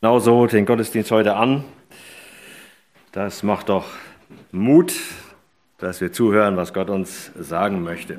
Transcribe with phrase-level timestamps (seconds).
[0.00, 1.62] genauso den Gottesdienst heute an.
[3.12, 3.84] Das macht doch
[4.50, 4.94] Mut,
[5.76, 8.18] dass wir zuhören, was Gott uns sagen möchte.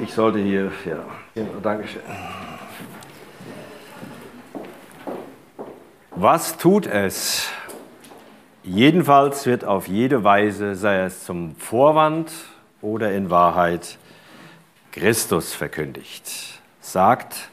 [0.00, 2.00] Ich sollte hier, ja, genau, Dankeschön.
[6.12, 7.50] Was tut es?
[8.62, 12.32] Jedenfalls wird auf jede Weise, sei es zum Vorwand
[12.80, 13.98] oder in Wahrheit,
[14.90, 16.60] Christus verkündigt.
[16.80, 17.50] Sagt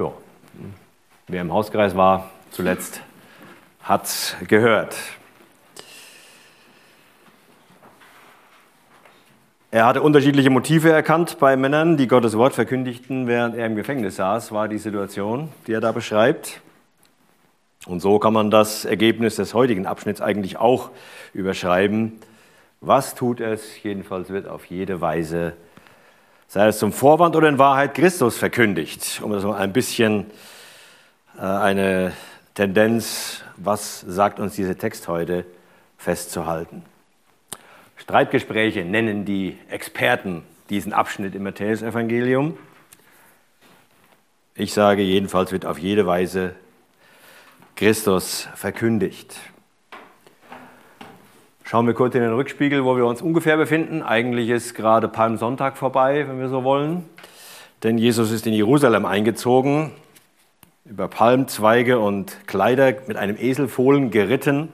[0.00, 0.12] Ja,
[1.30, 3.02] wer im Hauskreis war zuletzt,
[3.82, 4.96] hat gehört.
[9.70, 14.16] Er hatte unterschiedliche Motive erkannt bei Männern, die Gottes Wort verkündigten, während er im Gefängnis
[14.16, 16.60] saß, war die Situation, die er da beschreibt.
[17.86, 20.90] Und so kann man das Ergebnis des heutigen Abschnitts eigentlich auch
[21.32, 22.18] überschreiben.
[22.80, 23.82] Was tut es?
[23.82, 25.54] Jedenfalls wird auf jede Weise
[26.50, 30.24] sei es zum Vorwand oder in Wahrheit Christus verkündigt, um das mal ein bisschen äh,
[31.40, 32.12] eine
[32.54, 35.46] Tendenz, was sagt uns dieser Text heute,
[35.96, 36.82] festzuhalten.
[37.96, 42.58] Streitgespräche nennen die Experten diesen Abschnitt im Matthäusevangelium.
[44.54, 46.54] Ich sage jedenfalls wird auf jede Weise
[47.74, 49.36] Christus verkündigt.
[51.64, 54.02] Schauen wir kurz in den Rückspiegel, wo wir uns ungefähr befinden.
[54.02, 57.08] Eigentlich ist gerade Palmsonntag vorbei, wenn wir so wollen.
[57.82, 59.92] Denn Jesus ist in Jerusalem eingezogen,
[60.90, 64.72] über Palmzweige und Kleider mit einem Eselfohlen geritten.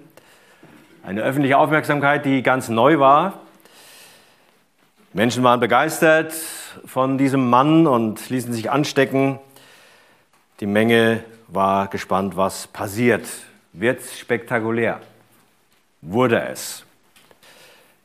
[1.03, 3.43] Eine öffentliche Aufmerksamkeit, die ganz neu war.
[5.13, 6.33] Menschen waren begeistert
[6.87, 9.39] von diesem Mann und ließen sich anstecken.
[10.61, 13.29] Die Menge war gespannt, was passiert.
[13.75, 15.01] Wird spektakulär?
[16.01, 16.87] Wurde es.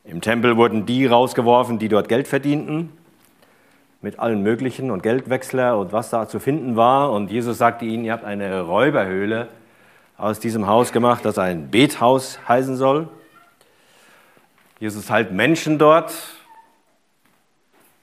[0.04, 2.92] Im Tempel wurden die rausgeworfen, die dort Geld verdienten,
[4.02, 7.12] mit allen möglichen und Geldwechsler und was da zu finden war.
[7.12, 9.48] Und Jesus sagte ihnen, ihr habt eine Räuberhöhle
[10.18, 13.08] aus diesem Haus gemacht, das ein Bethaus heißen soll.
[14.78, 16.12] Jesus heilt Menschen dort,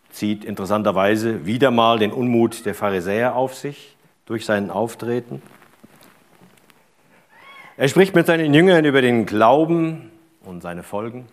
[0.09, 3.95] zieht interessanterweise wieder mal den Unmut der Pharisäer auf sich
[4.25, 5.41] durch sein Auftreten.
[7.77, 10.11] Er spricht mit seinen Jüngern über den Glauben
[10.43, 11.27] und seine Folgen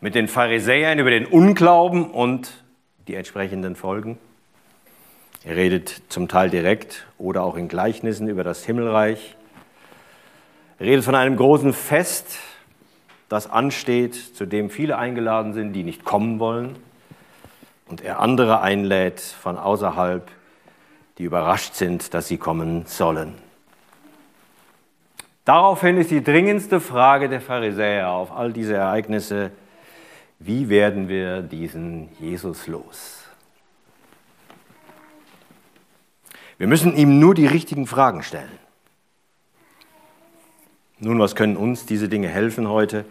[0.00, 2.64] mit den Pharisäern über den Unglauben und
[3.08, 4.18] die entsprechenden Folgen.
[5.44, 9.36] Er redet zum Teil direkt oder auch in Gleichnissen über das Himmelreich.
[10.78, 12.38] Er redet von einem großen Fest,
[13.28, 16.76] das ansteht, zu dem viele eingeladen sind, die nicht kommen wollen.
[17.88, 20.30] Und er andere einlädt von außerhalb,
[21.18, 23.34] die überrascht sind, dass sie kommen sollen.
[25.44, 29.50] Daraufhin ist die dringendste Frage der Pharisäer auf all diese Ereignisse,
[30.40, 33.24] wie werden wir diesen Jesus los?
[36.56, 38.58] Wir müssen ihm nur die richtigen Fragen stellen.
[40.98, 43.04] Nun, was können uns diese Dinge helfen heute?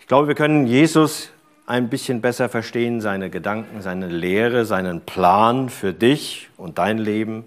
[0.00, 1.30] Ich glaube, wir können Jesus
[1.66, 7.44] ein bisschen besser verstehen, seine Gedanken, seine Lehre, seinen Plan für dich und dein Leben.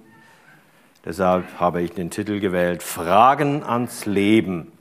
[1.04, 4.72] Deshalb habe ich den Titel gewählt, Fragen ans Leben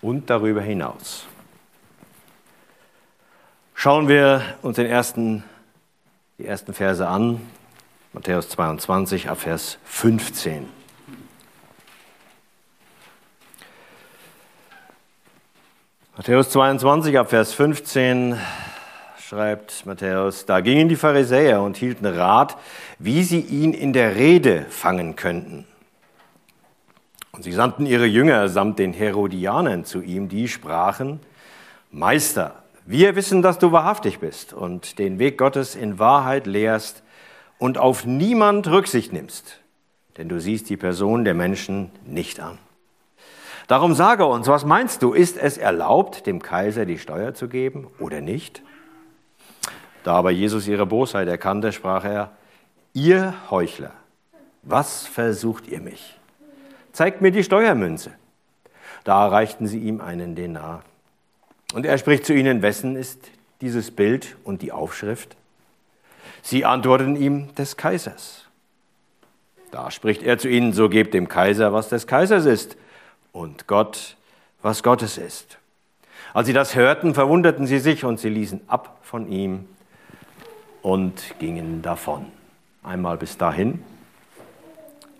[0.00, 1.26] und darüber hinaus.
[3.76, 5.44] Schauen wir uns den ersten,
[6.38, 7.40] die ersten Verse an.
[8.12, 10.68] Matthäus 22 ab Vers 15.
[16.16, 18.38] Matthäus 22 ab Vers 15
[19.18, 22.56] schreibt Matthäus, da gingen die Pharisäer und hielten Rat,
[22.98, 25.66] wie sie ihn in der Rede fangen könnten.
[27.32, 31.18] Und sie sandten ihre Jünger samt den Herodianern zu ihm, die sprachen,
[31.90, 37.02] Meister, wir wissen, dass du wahrhaftig bist und den Weg Gottes in Wahrheit lehrst
[37.58, 39.60] und auf niemand Rücksicht nimmst,
[40.18, 42.58] denn du siehst die Person der Menschen nicht an.
[43.66, 47.86] Darum sage uns, was meinst du, ist es erlaubt, dem Kaiser die Steuer zu geben
[47.98, 48.62] oder nicht?
[50.02, 52.32] Da aber Jesus ihre Bosheit erkannte, sprach er,
[52.92, 53.92] ihr Heuchler,
[54.62, 56.18] was versucht ihr mich?
[56.92, 58.12] Zeigt mir die Steuermünze.
[59.04, 60.82] Da reichten sie ihm einen Denar.
[61.74, 63.18] Und er spricht zu ihnen, wessen ist
[63.60, 65.34] dieses Bild und die Aufschrift?
[66.40, 68.44] Sie antworten ihm, des Kaisers.
[69.72, 72.76] Da spricht er zu ihnen, so gebt dem Kaiser, was des Kaisers ist,
[73.32, 74.16] und Gott,
[74.62, 75.58] was Gottes ist.
[76.32, 79.66] Als sie das hörten, verwunderten sie sich und sie ließen ab von ihm
[80.80, 82.26] und gingen davon.
[82.84, 83.82] Einmal bis dahin.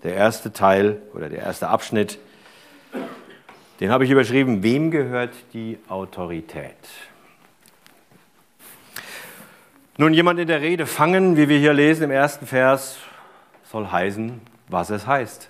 [0.03, 2.17] Der erste Teil oder der erste Abschnitt
[3.79, 6.75] den habe ich überschrieben, wem gehört die Autorität?
[9.97, 12.97] Nun, jemand in der Rede fangen, wie wir hier lesen im ersten Vers,
[13.63, 15.49] soll heißen, was es heißt.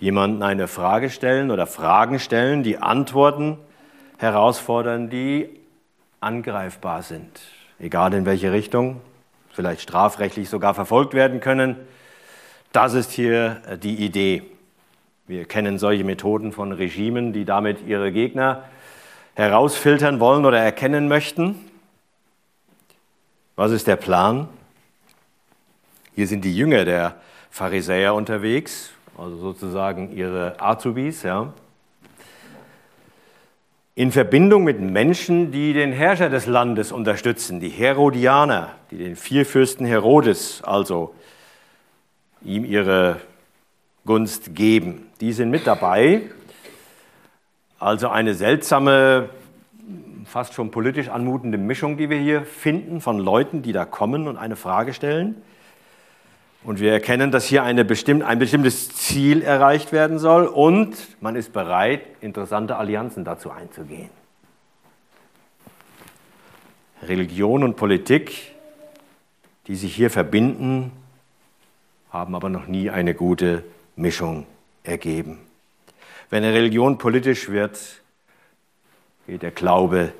[0.00, 3.58] Jemanden eine Frage stellen oder Fragen stellen, die Antworten
[4.18, 5.48] herausfordern, die
[6.20, 7.40] angreifbar sind,
[7.78, 9.00] egal in welche Richtung,
[9.52, 11.76] vielleicht strafrechtlich sogar verfolgt werden können.
[12.72, 14.42] Das ist hier die Idee.
[15.26, 18.64] Wir kennen solche Methoden von Regimen, die damit ihre Gegner
[19.34, 21.54] herausfiltern wollen oder erkennen möchten.
[23.56, 24.48] Was ist der Plan?
[26.14, 27.16] Hier sind die Jünger der
[27.50, 31.54] Pharisäer unterwegs, also sozusagen ihre Azubis, ja.
[33.94, 39.86] In Verbindung mit Menschen, die den Herrscher des Landes unterstützen, die Herodianer, die den Vierfürsten
[39.86, 41.14] Herodes, also
[42.42, 43.20] ihm ihre
[44.04, 45.08] Gunst geben.
[45.20, 46.22] Die sind mit dabei.
[47.78, 49.30] Also eine seltsame
[50.26, 54.36] fast schon politisch anmutende Mischung, die wir hier finden von Leuten, die da kommen und
[54.36, 55.36] eine Frage stellen.
[56.64, 61.36] Und wir erkennen, dass hier eine bestimm ein bestimmtes Ziel erreicht werden soll und man
[61.36, 64.08] ist bereit, interessante Allianzen dazu einzugehen.
[67.02, 68.54] Religion und Politik,
[69.66, 70.90] die sich hier verbinden,
[72.10, 73.62] haben aber noch nie eine gute
[73.96, 74.46] Mischung
[74.82, 75.40] ergeben.
[76.30, 77.78] Wenn eine Religion politisch wird,
[79.26, 80.12] geht der Glaube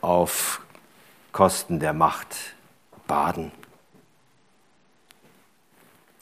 [0.00, 0.60] auf
[1.32, 2.36] Kosten der Macht
[3.06, 3.52] baden.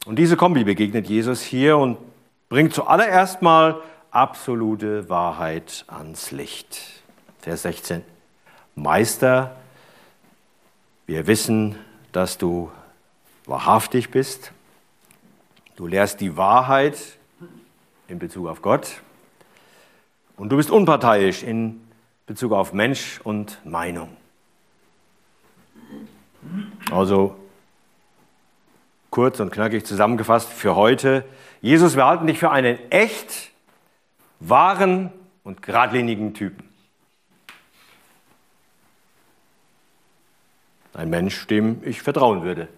[0.05, 1.97] Und diese Kombi begegnet Jesus hier und
[2.47, 3.81] bringt zuallererst mal
[4.11, 6.81] absolute Wahrheit ans Licht.
[7.39, 8.03] Vers 16.
[8.75, 9.55] Meister,
[11.07, 11.77] wir wissen,
[12.11, 12.71] dass du
[13.45, 14.51] wahrhaftig bist.
[15.75, 16.97] Du lehrst die Wahrheit
[18.07, 19.01] in Bezug auf Gott.
[20.37, 21.81] Und du bist unparteiisch in
[22.25, 24.15] Bezug auf Mensch und Meinung.
[26.91, 27.35] Also
[29.09, 31.25] kurz und knackig zusammengefasst für heute.
[31.61, 33.51] Jesus, wir halten dich für einen echt,
[34.39, 35.11] wahren
[35.43, 36.69] und geradlinigen Typen.
[40.93, 42.69] Ein Mensch, dem ich vertrauen würde,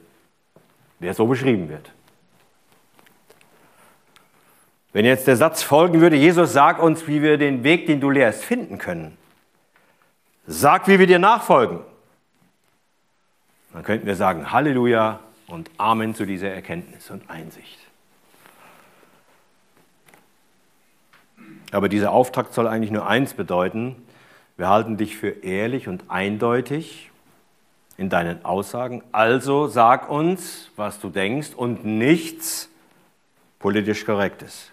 [0.99, 1.91] der so beschrieben wird.
[4.93, 8.09] Wenn jetzt der Satz folgen würde, Jesus, sag uns, wie wir den Weg, den du
[8.09, 9.17] lehrst, finden können,
[10.49, 11.81] Sag, wie wir dir nachfolgen.
[13.73, 17.79] Dann könnten wir sagen Halleluja und Amen zu dieser Erkenntnis und Einsicht.
[21.71, 23.97] Aber dieser Auftakt soll eigentlich nur eins bedeuten.
[24.55, 27.11] Wir halten dich für ehrlich und eindeutig
[27.97, 29.03] in deinen Aussagen.
[29.11, 32.69] Also sag uns, was du denkst und nichts
[33.59, 34.71] politisch Korrektes.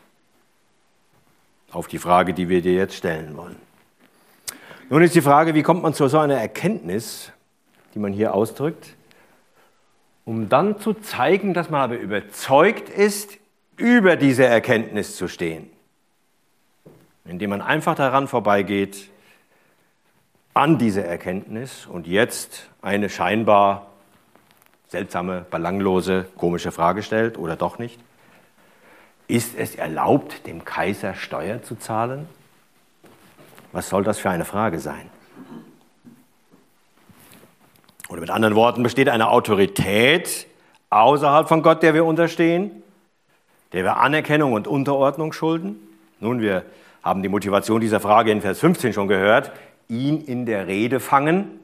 [1.74, 3.56] Auf die Frage, die wir dir jetzt stellen wollen.
[4.90, 7.32] Nun ist die Frage, wie kommt man zu so einer Erkenntnis,
[7.94, 8.94] die man hier ausdrückt,
[10.24, 13.38] um dann zu zeigen, dass man aber überzeugt ist,
[13.76, 15.68] über diese Erkenntnis zu stehen.
[17.24, 19.10] Indem man einfach daran vorbeigeht,
[20.52, 23.88] an diese Erkenntnis und jetzt eine scheinbar
[24.88, 27.98] seltsame, belanglose, komische Frage stellt oder doch nicht.
[29.26, 32.28] Ist es erlaubt, dem Kaiser Steuer zu zahlen?
[33.72, 35.10] Was soll das für eine Frage sein?
[38.08, 40.46] Oder mit anderen Worten, besteht eine Autorität
[40.90, 42.70] außerhalb von Gott, der wir unterstehen,
[43.72, 45.76] der wir Anerkennung und Unterordnung schulden?
[46.20, 46.64] Nun, wir
[47.02, 49.52] haben die Motivation dieser Frage in Vers 15 schon gehört,
[49.88, 51.60] ihn in der Rede fangen,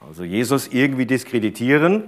[0.00, 2.04] also Jesus irgendwie diskreditieren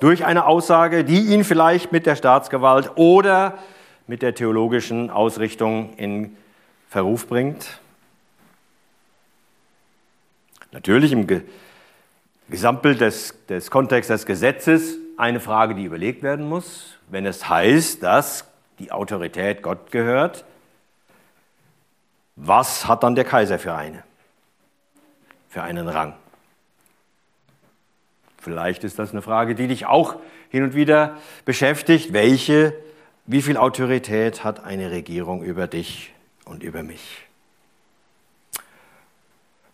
[0.00, 3.58] durch eine Aussage, die ihn vielleicht mit der Staatsgewalt oder
[4.06, 6.36] mit der theologischen Ausrichtung in
[6.88, 7.80] Verruf bringt.
[10.72, 11.26] Natürlich im
[12.48, 18.02] Gesamtbild des, des Kontexts des Gesetzes eine Frage, die überlegt werden muss, wenn es heißt,
[18.02, 18.44] dass
[18.78, 20.44] die Autorität Gott gehört.
[22.36, 24.02] Was hat dann der Kaiser für eine?
[25.48, 26.14] Für einen Rang?
[28.46, 30.14] Vielleicht ist das eine Frage, die dich auch
[30.50, 32.12] hin und wieder beschäftigt.
[32.12, 32.74] Welche,
[33.26, 36.12] wie viel Autorität hat eine Regierung über dich
[36.44, 37.26] und über mich.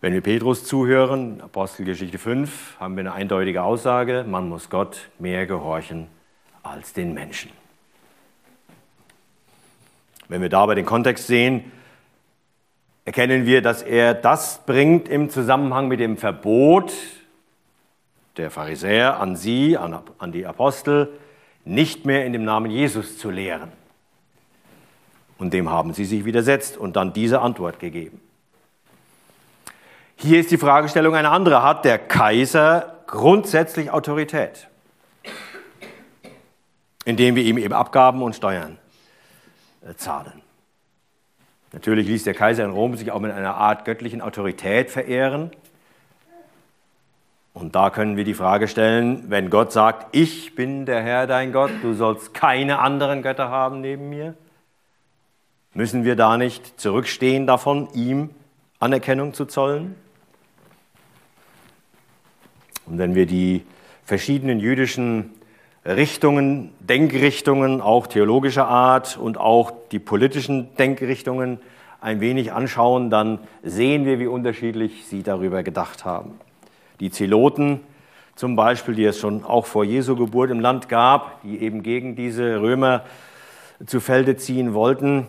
[0.01, 5.45] Wenn wir Petrus zuhören, Apostelgeschichte 5, haben wir eine eindeutige Aussage, man muss Gott mehr
[5.45, 6.07] gehorchen
[6.63, 7.51] als den Menschen.
[10.29, 11.71] Wenn wir dabei den Kontext sehen,
[13.05, 16.91] erkennen wir, dass er das bringt im Zusammenhang mit dem Verbot
[18.37, 21.13] der Pharisäer an sie, an die Apostel,
[21.65, 23.73] nicht mehr in dem Namen Jesus zu lehren.
[25.39, 28.21] Und dem haben sie sich widersetzt und dann diese Antwort gegeben.
[30.17, 31.63] Hier ist die Fragestellung eine andere.
[31.65, 34.69] Hat der Kaiser grundsätzlich Autorität?
[37.05, 38.79] Indem wir ihm eben Abgaben und Steuern
[39.85, 40.43] äh, zahlen.
[41.73, 45.51] Natürlich ließ der Kaiser in Rom sich auch mit einer Art göttlichen Autorität verehren.
[47.55, 51.53] Und da können wir die Frage stellen, wenn Gott sagt, ich bin der Herr dein
[51.53, 54.35] Gott, du sollst keine anderen Götter haben neben mir,
[55.75, 58.31] müssen wir da nicht zurückstehen davon, ihm
[58.79, 59.95] Anerkennung zu zollen?
[62.87, 63.65] Und wenn wir die
[64.05, 65.31] verschiedenen jüdischen
[65.85, 71.61] Richtungen, Denkrichtungen, auch theologischer Art und auch die politischen Denkrichtungen
[72.01, 76.39] ein wenig anschauen, dann sehen wir, wie unterschiedlich sie darüber gedacht haben.
[77.03, 77.81] Die Zeloten
[78.37, 82.15] zum Beispiel, die es schon auch vor Jesu Geburt im Land gab, die eben gegen
[82.15, 83.03] diese Römer
[83.85, 85.27] zu Felde ziehen wollten,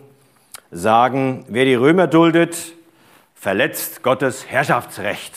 [0.69, 2.73] sagen, wer die Römer duldet,
[3.33, 5.33] verletzt Gottes Herrschaftsrecht.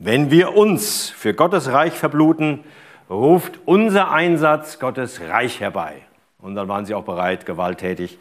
[0.00, 2.64] Wenn wir uns für Gottes Reich verbluten,
[3.08, 5.94] ruft unser Einsatz Gottes Reich herbei.
[6.40, 8.18] Und dann waren sie auch bereit, gewalttätig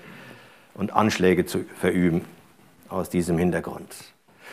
[0.75, 2.25] und Anschläge zu verüben
[2.89, 3.87] aus diesem Hintergrund.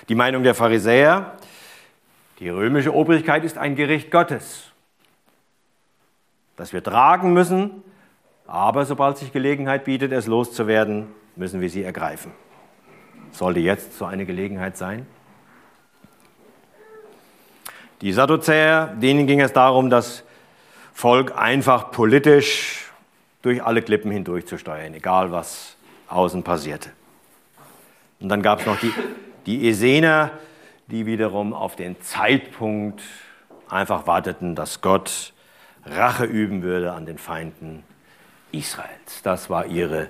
[0.08, 1.37] Die Meinung der Pharisäer,
[2.38, 4.71] die römische Obrigkeit ist ein Gericht Gottes,
[6.57, 7.83] das wir tragen müssen,
[8.47, 12.33] aber sobald sich Gelegenheit bietet, es loszuwerden, müssen wir sie ergreifen.
[13.33, 15.07] Sollte jetzt so eine Gelegenheit sein?
[18.00, 20.23] Die Sadduzäer, denen ging es darum, das
[20.95, 22.90] Volk einfach politisch
[23.42, 25.76] durch alle Klippen hindurch zu steuern, egal was
[26.09, 26.90] außen passierte.
[28.21, 28.92] Und dann gab es noch die,
[29.47, 30.30] die Essener,
[30.88, 33.02] die wiederum auf den Zeitpunkt
[33.68, 35.33] einfach warteten, dass Gott
[35.85, 37.85] Rache üben würde an den Feinden
[38.52, 39.23] Israels.
[39.23, 40.09] Das war ihre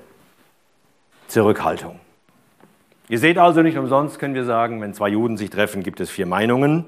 [1.27, 2.01] Zurückhaltung.
[3.09, 6.11] Ihr seht also nicht umsonst, können wir sagen, wenn zwei Juden sich treffen, gibt es
[6.11, 6.85] vier Meinungen.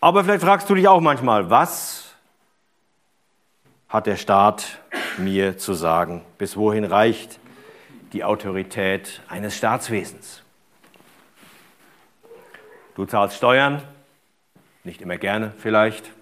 [0.00, 2.14] Aber vielleicht fragst du dich auch manchmal, was
[3.88, 4.78] hat der Staat
[5.16, 6.22] mir zu sagen?
[6.38, 7.40] Bis wohin reicht
[8.12, 10.43] die Autorität eines Staatswesens?
[12.96, 13.82] Du zahlst Steuern,
[14.84, 16.12] nicht immer gerne vielleicht.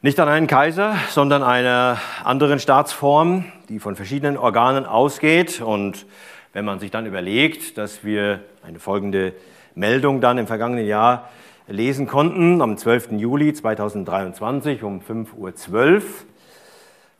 [0.00, 5.60] Nicht an einen Kaiser, sondern einer anderen Staatsform, die von verschiedenen Organen ausgeht.
[5.60, 6.06] Und
[6.52, 9.34] wenn man sich dann überlegt, dass wir eine folgende
[9.74, 11.28] Meldung dann im vergangenen Jahr
[11.66, 13.14] lesen konnten, am 12.
[13.14, 16.02] Juli 2023 um 5.12 Uhr,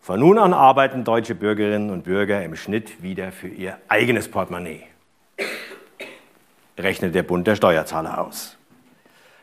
[0.08, 4.84] von nun an arbeiten deutsche Bürgerinnen und Bürger im Schnitt wieder für ihr eigenes Portemonnaie.
[6.78, 8.56] Rechnet der Bund der Steuerzahler aus.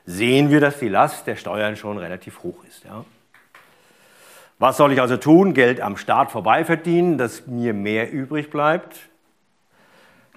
[0.08, 2.84] Sehen wir, dass die Last der Steuern schon relativ hoch ist.
[2.84, 3.06] Ja?
[4.58, 5.54] Was soll ich also tun?
[5.54, 8.98] Geld am Staat vorbei verdienen, dass mir mehr übrig bleibt?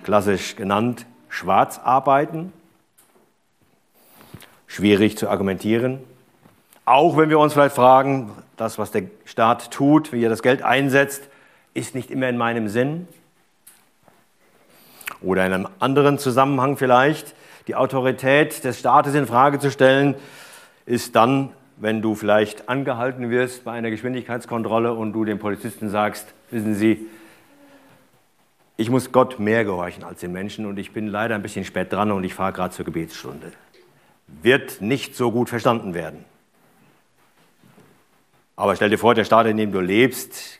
[0.03, 2.53] Klassisch genannt schwarz arbeiten.
[4.67, 6.01] Schwierig zu argumentieren.
[6.89, 10.63] Auch wenn wir uns vielleicht fragen, das, was der Staat tut, wie er das Geld
[10.63, 11.29] einsetzt,
[11.75, 13.07] ist nicht immer in meinem Sinn.
[15.21, 17.35] Oder in einem anderen Zusammenhang vielleicht,
[17.67, 20.15] die Autorität des Staates in Frage zu stellen,
[20.87, 26.33] ist dann, wenn du vielleicht angehalten wirst bei einer Geschwindigkeitskontrolle und du dem Polizisten sagst,
[26.51, 27.05] wissen Sie,
[28.79, 31.93] ich muss Gott mehr gehorchen als den Menschen und ich bin leider ein bisschen spät
[31.93, 33.53] dran und ich fahre gerade zur Gebetsstunde.
[34.41, 36.25] Wird nicht so gut verstanden werden.
[38.59, 40.59] Aber stell dir vor, der Staat, in dem du lebst,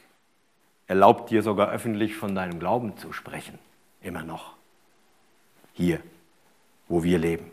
[0.87, 3.59] erlaubt dir sogar öffentlich von deinem Glauben zu sprechen.
[4.01, 4.53] Immer noch.
[5.73, 5.99] Hier,
[6.87, 7.51] wo wir leben.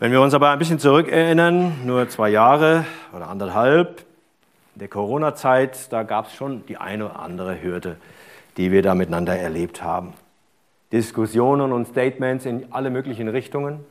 [0.00, 4.04] Wenn wir uns aber ein bisschen zurückerinnern, nur zwei Jahre oder anderthalb,
[4.74, 7.96] in der Corona-Zeit, da gab es schon die eine oder andere Hürde,
[8.56, 10.14] die wir da miteinander erlebt haben.
[10.90, 13.84] Diskussionen und Statements in alle möglichen Richtungen.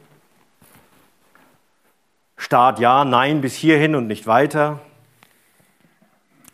[2.38, 4.80] Staat ja, nein, bis hierhin und nicht weiter.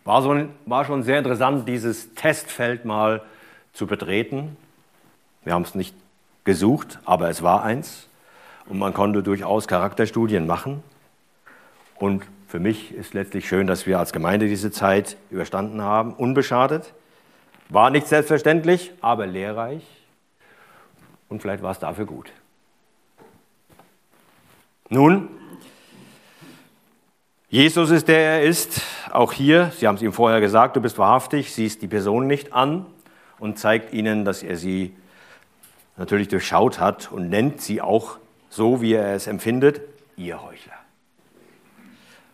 [0.03, 0.35] War, so,
[0.65, 3.21] war schon sehr interessant, dieses Testfeld mal
[3.73, 4.57] zu betreten.
[5.43, 5.95] Wir haben es nicht
[6.43, 8.07] gesucht, aber es war eins.
[8.67, 10.83] Und man konnte durchaus Charakterstudien machen.
[11.95, 16.93] Und für mich ist letztlich schön, dass wir als Gemeinde diese Zeit überstanden haben, unbeschadet.
[17.69, 19.83] War nicht selbstverständlich, aber lehrreich.
[21.29, 22.31] Und vielleicht war es dafür gut.
[24.89, 25.29] Nun,
[27.51, 28.81] Jesus ist der er ist.
[29.11, 32.53] Auch hier, Sie haben es ihm vorher gesagt, du bist wahrhaftig, siehst die Person nicht
[32.53, 32.85] an
[33.39, 34.95] und zeigt ihnen, dass er sie
[35.97, 39.81] natürlich durchschaut hat und nennt sie auch so, wie er es empfindet,
[40.15, 40.79] ihr Heuchler.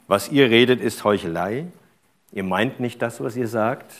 [0.07, 1.65] Was ihr redet, ist Heuchelei.
[2.31, 3.91] Ihr meint nicht das, was ihr sagt.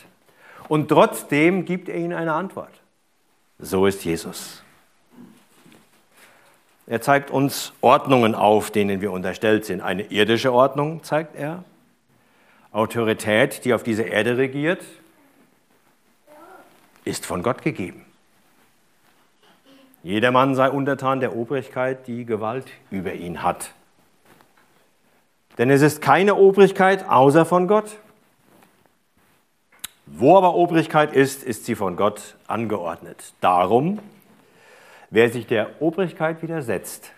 [0.68, 2.74] Und trotzdem gibt er ihnen eine Antwort.
[3.58, 4.62] So ist Jesus.
[6.88, 9.82] Er zeigt uns Ordnungen auf, denen wir unterstellt sind.
[9.82, 11.66] Eine irdische Ordnung zeigt er.
[12.72, 14.84] Autorität, die auf dieser Erde regiert,
[17.04, 18.06] ist von Gott gegeben.
[20.02, 23.72] Jedermann sei untertan der Obrigkeit, die Gewalt über ihn hat.
[25.58, 27.98] Denn es ist keine Obrigkeit außer von Gott.
[30.06, 33.34] Wo aber Obrigkeit ist, ist sie von Gott angeordnet.
[33.42, 34.00] Darum,
[35.10, 37.12] wer sich der Obrigkeit widersetzt,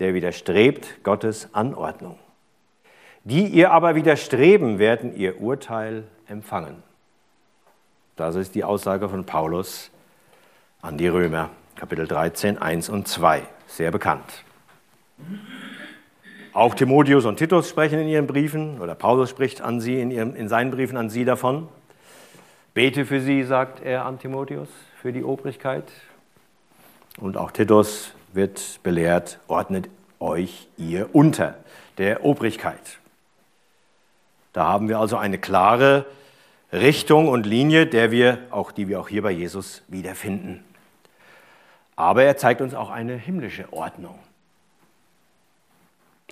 [0.00, 2.18] der widerstrebt Gottes Anordnung.
[3.24, 6.82] Die ihr aber widerstreben, werden ihr Urteil empfangen.
[8.16, 9.90] Das ist die Aussage von Paulus
[10.82, 13.42] an die Römer, Kapitel 13, 1 und 2.
[13.66, 14.44] Sehr bekannt.
[16.52, 20.36] Auch Timotheus und Titus sprechen in ihren Briefen, oder Paulus spricht an sie in, ihren,
[20.36, 21.68] in seinen Briefen an sie davon.
[22.74, 24.68] Bete für sie, sagt er an Timotheus,
[25.00, 25.90] für die Obrigkeit.
[27.18, 31.56] Und auch Titus wird belehrt, ordnet euch ihr unter
[31.98, 32.98] der Obrigkeit.
[34.52, 36.06] Da haben wir also eine klare
[36.72, 40.64] Richtung und Linie, der wir auch, die wir auch hier bei Jesus wiederfinden.
[41.96, 44.18] Aber er zeigt uns auch eine himmlische Ordnung.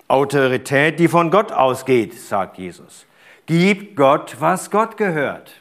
[0.07, 3.05] Autorität, die von Gott ausgeht, sagt Jesus.
[3.45, 5.53] Gib Gott, was Gott gehört.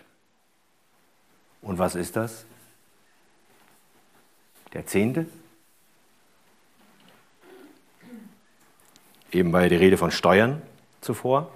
[1.62, 2.45] Und was ist das?
[4.73, 5.26] Der Zehnte?
[9.31, 10.62] Eben war ja die Rede von Steuern
[11.00, 11.50] zuvor.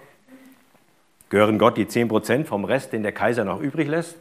[1.29, 4.17] Gehören Gott die 10% vom Rest, den der Kaiser noch übrig lässt?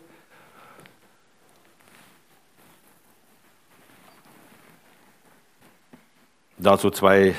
[6.57, 7.35] Dazu zwei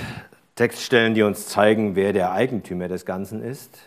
[0.55, 3.79] Textstellen, die uns zeigen, wer der Eigentümer des Ganzen ist.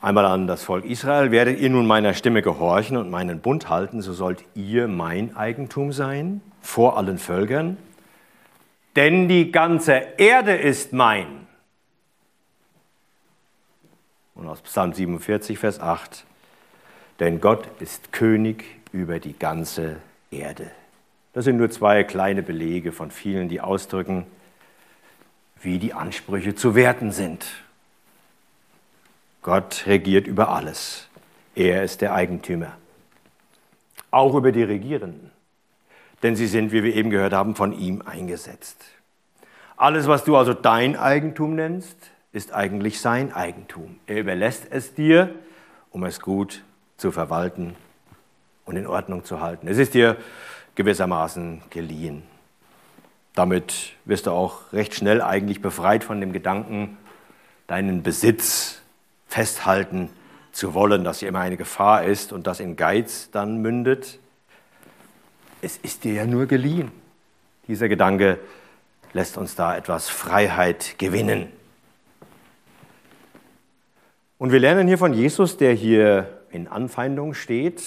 [0.00, 4.00] Einmal an das Volk Israel, werdet ihr nun meiner Stimme gehorchen und meinen Bund halten,
[4.00, 7.76] so sollt ihr mein Eigentum sein vor allen Völkern,
[8.94, 11.48] denn die ganze Erde ist mein.
[14.36, 16.24] Und aus Psalm 47, Vers 8,
[17.18, 19.96] denn Gott ist König über die ganze
[20.30, 20.70] Erde.
[21.32, 24.26] Das sind nur zwei kleine Belege von vielen, die ausdrücken,
[25.60, 27.46] wie die Ansprüche zu werten sind.
[29.48, 31.08] Gott regiert über alles.
[31.54, 32.76] Er ist der Eigentümer.
[34.10, 35.30] Auch über die Regierenden.
[36.22, 38.84] Denn sie sind, wie wir eben gehört haben, von ihm eingesetzt.
[39.78, 41.96] Alles, was du also dein Eigentum nennst,
[42.30, 43.98] ist eigentlich sein Eigentum.
[44.06, 45.34] Er überlässt es dir,
[45.92, 46.62] um es gut
[46.98, 47.74] zu verwalten
[48.66, 49.66] und in Ordnung zu halten.
[49.66, 50.18] Es ist dir
[50.74, 52.22] gewissermaßen geliehen.
[53.34, 56.98] Damit wirst du auch recht schnell eigentlich befreit von dem Gedanken,
[57.66, 58.82] deinen Besitz
[59.28, 60.10] festhalten
[60.52, 64.18] zu wollen, dass hier immer eine Gefahr ist und das in Geiz dann mündet.
[65.62, 66.90] Es ist dir ja nur geliehen.
[67.68, 68.40] Dieser Gedanke
[69.12, 71.52] lässt uns da etwas Freiheit gewinnen.
[74.38, 77.82] Und wir lernen hier von Jesus, der hier in Anfeindung steht,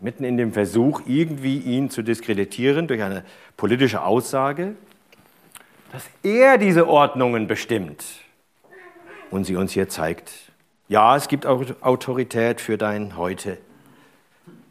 [0.00, 3.24] mitten in dem Versuch, irgendwie ihn zu diskreditieren durch eine
[3.56, 4.74] politische Aussage,
[5.92, 8.04] dass er diese Ordnungen bestimmt
[9.30, 10.49] und sie uns hier zeigt.
[10.90, 13.58] Ja, es gibt Autorität für dein Heute.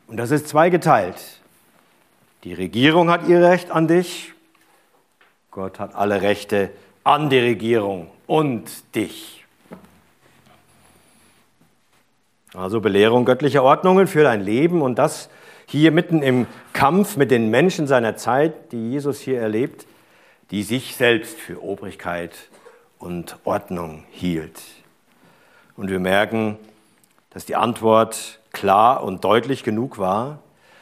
[0.05, 1.15] Und das ist zweigeteilt.
[2.43, 4.33] Die Regierung hat ihr Recht an dich.
[5.49, 6.71] Gott hat alle Rechte
[7.05, 9.45] an die Regierung und dich.
[12.53, 15.29] Also Belehrung göttlicher Ordnungen für dein Leben und das
[15.67, 19.85] hier mitten im Kampf mit den Menschen seiner Zeit, die Jesus hier erlebt,
[20.51, 22.35] die sich selbst für Obrigkeit
[22.97, 24.59] und Ordnung hielt.
[25.79, 26.57] Und wir merken,
[27.29, 30.39] dass die Antwort klar und deutlich genug war,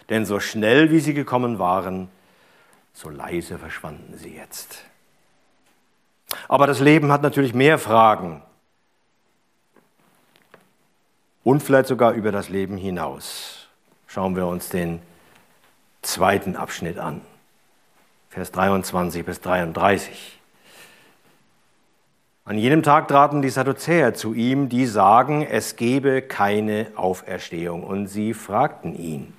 [0.09, 2.09] denn so schnell wie sie gekommen waren,
[2.93, 4.85] so leise verschwanden sie jetzt.
[6.47, 8.41] Aber das Leben hat natürlich mehr Fragen
[11.43, 13.67] und vielleicht sogar über das Leben hinaus.
[14.07, 14.99] Schauen wir uns den
[16.01, 17.21] zweiten Abschnitt an,
[18.31, 20.39] Vers 23 bis 33.
[22.47, 27.83] An jenem Tag traten die Sadduzäer zu ihm, die sagen, es gebe keine Auferstehung.
[27.83, 29.33] Und sie fragten ihn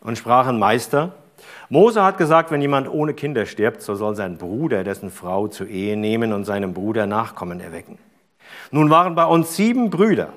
[0.00, 1.16] und sprachen, Meister,
[1.68, 5.66] Mose hat gesagt, wenn jemand ohne Kinder stirbt, so soll sein Bruder dessen Frau zur
[5.66, 7.98] Ehe nehmen und seinem Bruder Nachkommen erwecken.
[8.70, 10.28] Nun waren bei uns sieben Brüder.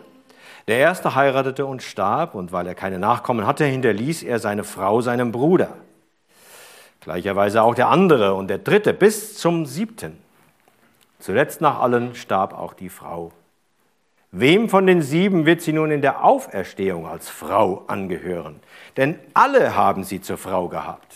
[0.68, 5.02] Der erste heiratete und starb, und weil er keine Nachkommen hatte, hinterließ er seine Frau
[5.02, 5.78] seinem Bruder.
[7.00, 10.18] Gleicherweise auch der andere und der dritte bis zum siebten.
[11.22, 13.32] Zuletzt nach allen starb auch die Frau.
[14.32, 18.60] Wem von den sieben wird sie nun in der Auferstehung als Frau angehören?
[18.98, 21.16] Denn alle haben sie zur Frau gehabt.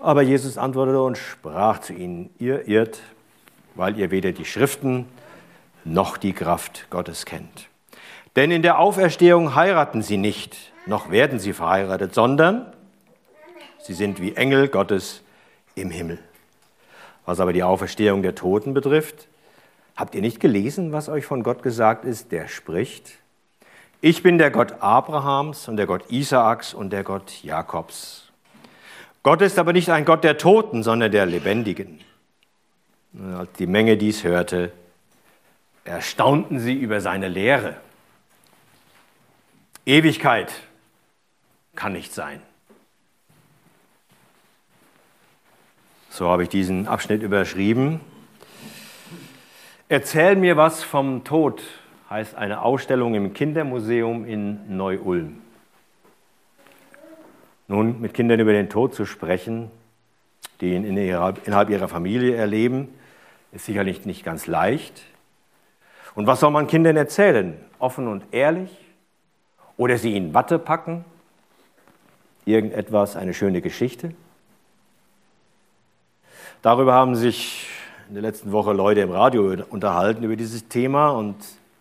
[0.00, 3.00] Aber Jesus antwortete und sprach zu ihnen, ihr irrt,
[3.76, 5.06] weil ihr weder die Schriften
[5.84, 7.68] noch die Kraft Gottes kennt.
[8.34, 12.72] Denn in der Auferstehung heiraten sie nicht, noch werden sie verheiratet, sondern
[13.78, 15.22] sie sind wie Engel Gottes
[15.76, 16.18] im Himmel.
[17.26, 19.28] Was aber die Auferstehung der Toten betrifft,
[19.96, 23.12] habt ihr nicht gelesen, was euch von Gott gesagt ist, der spricht?
[24.00, 28.30] Ich bin der Gott Abrahams und der Gott Isaaks und der Gott Jakobs.
[29.22, 32.00] Gott ist aber nicht ein Gott der Toten, sondern der Lebendigen.
[33.38, 34.72] Als die Menge dies hörte,
[35.84, 37.76] erstaunten sie über seine Lehre.
[39.86, 40.52] Ewigkeit
[41.74, 42.42] kann nicht sein.
[46.16, 47.98] So habe ich diesen Abschnitt überschrieben.
[49.88, 51.60] Erzähl mir was vom Tod
[52.08, 55.42] heißt eine Ausstellung im Kindermuseum in Neu-Ulm.
[57.66, 59.72] Nun, mit Kindern über den Tod zu sprechen,
[60.60, 62.94] die ihn innerhalb ihrer Familie erleben,
[63.50, 65.02] ist sicherlich nicht ganz leicht.
[66.14, 67.56] Und was soll man Kindern erzählen?
[67.80, 68.70] Offen und ehrlich?
[69.76, 71.04] Oder sie in Watte packen?
[72.44, 74.14] Irgendetwas, eine schöne Geschichte?
[76.64, 77.66] Darüber haben sich
[78.08, 81.36] in der letzten Woche Leute im Radio unterhalten über dieses Thema und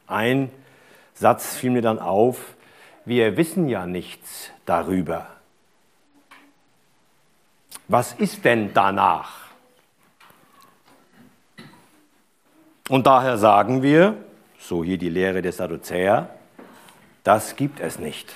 [0.07, 0.51] ein
[1.13, 2.55] Satz fiel mir dann auf,
[3.05, 5.27] wir wissen ja nichts darüber.
[7.87, 9.31] Was ist denn danach?
[12.89, 14.17] Und daher sagen wir,
[14.59, 16.29] so hier die Lehre der Sadduzäer,
[17.23, 18.33] das gibt es nicht.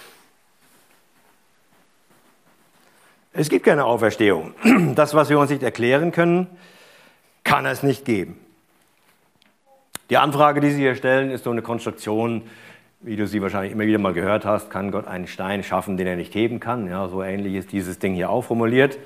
[3.39, 4.56] Es gibt keine Auferstehung.
[4.95, 6.47] Das, was wir uns nicht erklären können,
[7.43, 8.39] kann es nicht geben.
[10.10, 12.41] Die Anfrage, die Sie hier stellen, ist so eine Konstruktion,
[13.00, 16.08] wie du sie wahrscheinlich immer wieder mal gehört hast, kann Gott einen Stein schaffen, den
[16.08, 16.89] er nicht heben kann.
[16.89, 18.97] Ja, so ähnlich ist dieses Ding hier auch formuliert.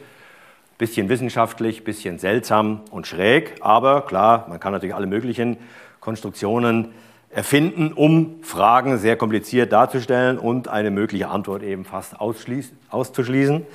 [0.78, 5.58] Bisschen wissenschaftlich, bisschen seltsam und schräg, aber klar, man kann natürlich alle möglichen
[6.00, 6.94] Konstruktionen
[7.32, 13.66] erfinden, um Fragen sehr kompliziert darzustellen und eine mögliche Antwort eben fast auszuschließen.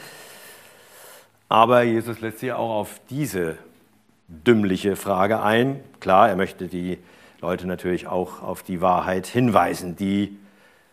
[1.49, 3.57] Aber Jesus lässt sich auch auf diese
[4.29, 5.81] dümmliche Frage ein.
[6.01, 6.99] Klar, er möchte die
[7.41, 10.37] Leute natürlich auch auf die Wahrheit hinweisen, die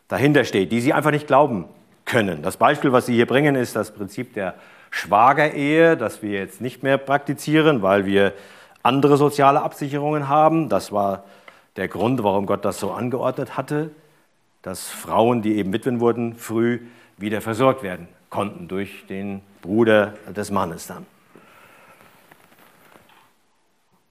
[0.07, 1.65] dahinter steht, die sie einfach nicht glauben
[2.05, 2.43] können.
[2.43, 4.53] Das Beispiel, was Sie hier bringen, ist das Prinzip der
[4.91, 8.33] Schwagerehe, das wir jetzt nicht mehr praktizieren, weil wir
[8.83, 10.69] andere soziale Absicherungen haben.
[10.69, 11.23] Das war
[11.77, 13.89] der Grund, warum Gott das so angeordnet hatte,
[14.61, 16.81] dass Frauen, die eben Witwen wurden, früh
[17.17, 21.05] wieder versorgt werden konnten durch den Bruder des Mannes dann.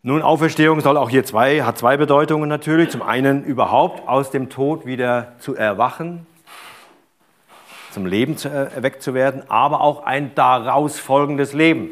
[0.05, 2.91] Nun, Auferstehung soll auch hier zwei, hat zwei Bedeutungen natürlich.
[2.91, 6.25] Zum einen überhaupt aus dem Tod wieder zu erwachen,
[7.91, 11.91] zum Leben zu, erweckt zu werden, aber auch ein daraus folgendes Leben,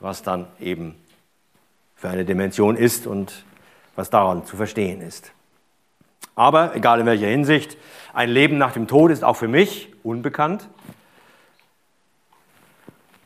[0.00, 0.96] was dann eben
[1.96, 3.44] für eine Dimension ist und
[3.96, 5.32] was daran zu verstehen ist.
[6.34, 7.78] Aber egal in welcher Hinsicht,
[8.12, 10.68] ein Leben nach dem Tod ist auch für mich unbekannt.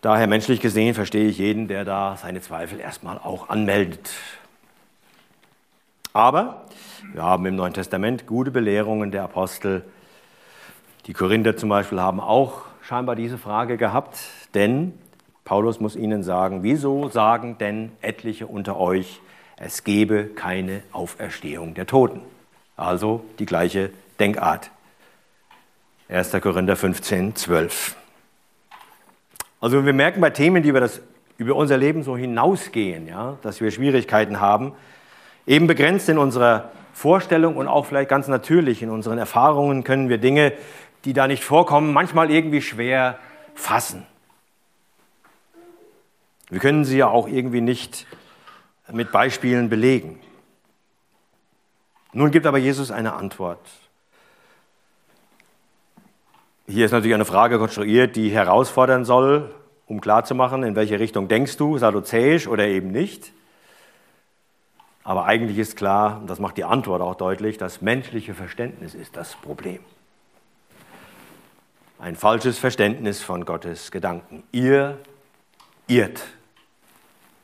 [0.03, 4.11] Daher menschlich gesehen verstehe ich jeden, der da seine Zweifel erstmal auch anmeldet.
[6.13, 6.65] Aber
[7.13, 9.85] wir haben im Neuen Testament gute Belehrungen der Apostel.
[11.07, 14.19] Die Korinther zum Beispiel haben auch scheinbar diese Frage gehabt,
[14.55, 14.99] denn
[15.45, 19.21] Paulus muss ihnen sagen, wieso sagen denn etliche unter euch,
[19.57, 22.23] es gebe keine Auferstehung der Toten?
[22.77, 24.73] Also die gleiche Denkart.
[26.09, 26.33] 1.
[26.41, 28.02] Korinther 15, 12.
[29.63, 31.01] Also wir merken bei Themen, die über, das,
[31.39, 34.73] über unser Leben so hinausgehen, ja, dass wir Schwierigkeiten haben,
[35.47, 40.19] eben begrenzt in unserer Vorstellung und auch vielleicht ganz natürlich in unseren Erfahrungen können wir
[40.19, 40.53] Dinge,
[41.05, 43.21] die da nicht vorkommen, manchmal irgendwie schwer
[43.55, 44.05] fassen.
[46.51, 48.09] Wir können sie ja auch irgendwie nicht
[48.91, 50.19] mit Beispielen belegen.
[52.13, 53.61] Nun gibt aber Jesus eine Antwort.
[56.73, 59.55] Hier ist natürlich eine Frage konstruiert, die herausfordern soll,
[59.87, 63.31] um klarzumachen, in welche Richtung denkst du, sadduzäisch oder eben nicht.
[65.05, 69.19] Aber eigentlich ist klar, und das macht die Antwort auch deutlich, das menschliche Verständnis ist
[69.19, 69.81] das Problem.
[71.99, 74.43] Ein falsches Verständnis von Gottes Gedanken.
[74.51, 74.99] Ihr
[75.89, 76.25] irrt,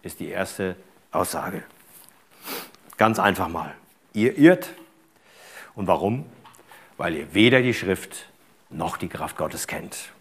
[0.03, 0.75] ist die erste
[1.13, 1.65] Aussage.
[2.97, 3.75] Ganz einfach mal.
[4.15, 4.71] Ihr irrt.
[5.75, 6.25] Und warum?
[6.97, 8.25] Weil ihr weder die Schrift
[8.71, 10.13] noch die Kraft Gottes kennt.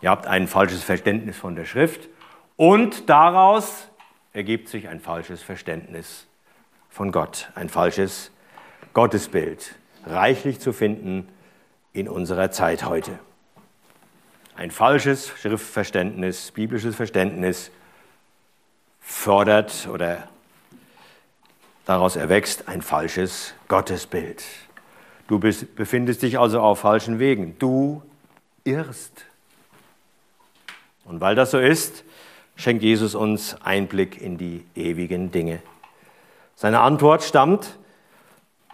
[0.00, 2.08] Ihr habt ein falsches Verständnis von der Schrift
[2.56, 3.88] und daraus
[4.32, 6.26] ergibt sich ein falsches Verständnis
[6.90, 8.30] von Gott, ein falsches
[8.92, 11.28] Gottesbild reichlich zu finden
[11.92, 13.18] in unserer Zeit heute.
[14.54, 17.70] Ein falsches Schriftverständnis, biblisches Verständnis
[19.00, 20.28] fördert oder
[21.86, 24.42] daraus erwächst ein falsches Gottesbild.
[25.28, 27.58] Du bist, befindest dich also auf falschen Wegen.
[27.58, 28.02] Du
[28.64, 29.24] irrst.
[31.04, 32.04] Und weil das so ist,
[32.56, 35.60] schenkt Jesus uns Einblick in die ewigen Dinge.
[36.54, 37.76] Seine Antwort stammt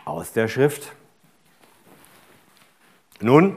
[0.04, 0.92] aus der Schrift.
[3.20, 3.56] Nun,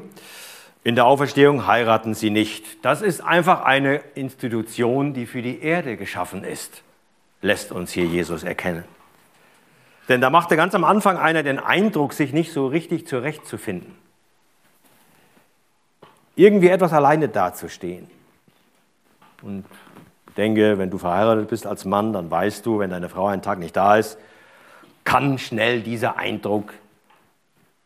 [0.84, 2.84] in der Auferstehung heiraten sie nicht.
[2.84, 6.82] Das ist einfach eine Institution, die für die Erde geschaffen ist,
[7.42, 8.84] lässt uns hier Jesus erkennen.
[10.10, 13.96] Denn da machte ganz am Anfang einer den Eindruck, sich nicht so richtig zurechtzufinden.
[16.36, 18.10] Irgendwie etwas alleine dazustehen.
[19.42, 19.66] Und
[20.38, 23.60] denke, wenn du verheiratet bist als Mann, dann weißt du, wenn deine Frau einen Tag
[23.60, 24.18] nicht da ist,
[25.04, 26.74] kann schnell dieser Eindruck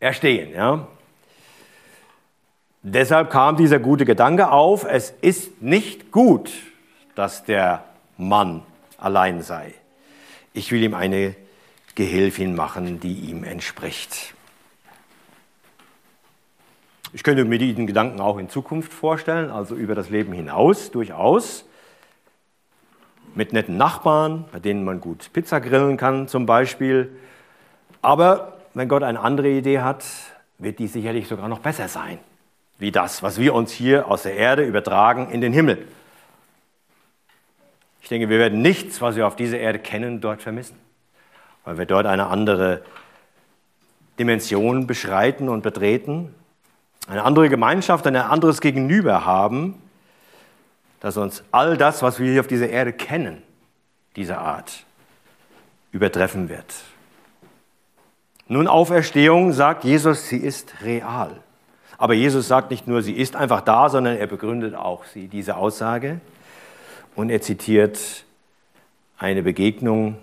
[0.00, 0.52] erstehen.
[0.52, 0.86] Ja?
[2.82, 6.52] Deshalb kam dieser gute Gedanke auf, es ist nicht gut,
[7.14, 7.84] dass der
[8.16, 8.62] Mann
[8.98, 9.74] allein sei.
[10.52, 11.34] Ich will ihm eine
[11.96, 14.34] Gehilfin machen, die ihm entspricht.
[17.12, 21.64] Ich könnte mir diesen Gedanken auch in Zukunft vorstellen, also über das Leben hinaus durchaus.
[23.34, 27.16] Mit netten Nachbarn, bei denen man gut Pizza grillen kann zum Beispiel.
[28.02, 30.04] Aber wenn Gott eine andere Idee hat,
[30.58, 32.18] wird die sicherlich sogar noch besser sein,
[32.78, 35.86] wie das, was wir uns hier aus der Erde übertragen in den Himmel.
[38.02, 40.85] Ich denke, wir werden nichts, was wir auf dieser Erde kennen, dort vermissen
[41.66, 42.80] weil wir dort eine andere
[44.18, 46.32] Dimension beschreiten und betreten,
[47.08, 49.74] eine andere Gemeinschaft, ein anderes Gegenüber haben,
[51.00, 53.42] das uns all das, was wir hier auf dieser Erde kennen,
[54.14, 54.84] dieser Art,
[55.90, 56.72] übertreffen wird.
[58.48, 61.40] Nun, Auferstehung sagt Jesus, sie ist real.
[61.98, 65.56] Aber Jesus sagt nicht nur, sie ist einfach da, sondern er begründet auch sie, diese
[65.56, 66.20] Aussage.
[67.16, 68.24] Und er zitiert
[69.18, 70.18] eine Begegnung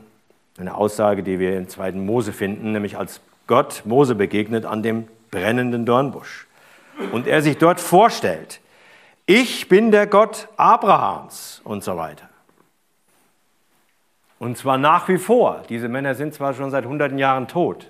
[0.57, 5.07] eine Aussage, die wir im zweiten Mose finden, nämlich als Gott Mose begegnet an dem
[5.31, 6.47] brennenden Dornbusch.
[7.11, 8.61] Und er sich dort vorstellt,
[9.25, 12.29] ich bin der Gott Abrahams und so weiter.
[14.37, 15.63] Und zwar nach wie vor.
[15.69, 17.89] Diese Männer sind zwar schon seit hunderten Jahren tot,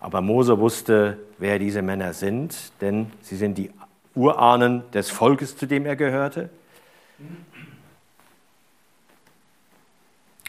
[0.00, 3.72] aber Mose wusste, wer diese Männer sind, denn sie sind die
[4.14, 6.50] Urahnen des Volkes, zu dem er gehörte.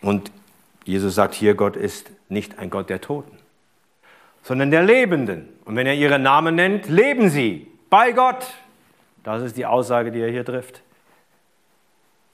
[0.01, 0.32] Und
[0.89, 3.38] Jesus sagt hier, Gott ist nicht ein Gott der Toten,
[4.41, 5.47] sondern der Lebenden.
[5.65, 8.45] Und wenn er ihren Namen nennt, leben sie bei Gott.
[9.23, 10.82] Das ist die Aussage, die er hier trifft.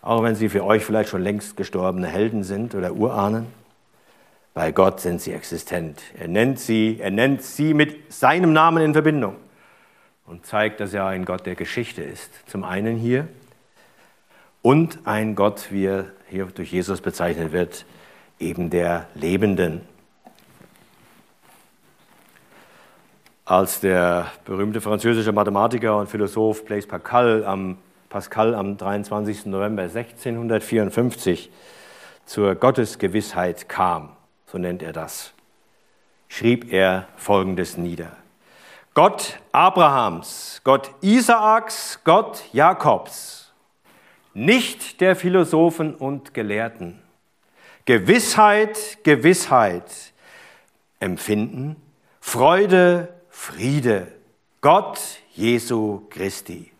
[0.02, 3.48] Auch wenn sie für euch vielleicht schon längst gestorbene Helden sind oder Urahnen,
[4.54, 6.02] bei Gott sind sie existent.
[6.18, 9.36] Er nennt sie, er nennt sie mit seinem Namen in Verbindung
[10.26, 12.32] und zeigt, dass er ein Gott der Geschichte ist.
[12.48, 13.28] Zum einen hier
[14.62, 17.86] und ein Gott, wie er hier durch Jesus bezeichnet wird,
[18.40, 19.82] eben der Lebenden.
[23.46, 27.78] Als der berühmte französische Mathematiker und Philosoph Blaise Pascal am,
[28.10, 29.46] Pascal am 23.
[29.46, 31.52] November 1654
[32.26, 34.10] zur Gottesgewissheit kam,
[34.48, 35.34] so nennt er das,
[36.28, 38.18] schrieb er Folgendes nieder.
[38.96, 43.54] Gott Abrahams, Gott Isaaks, Gott Jakobs,
[44.34, 47.00] nicht der Philosophen und Gelehrten,
[47.86, 50.14] Gewissheit, Gewissheit
[51.00, 51.76] empfinden,
[52.20, 54.08] Freude, Friede,
[54.62, 55.00] Gott
[55.34, 56.72] Jesu Christi.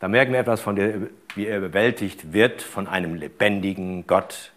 [0.00, 0.94] Da merken wir etwas von der,
[1.34, 4.52] wie er überwältigt wird von einem lebendigen Gott,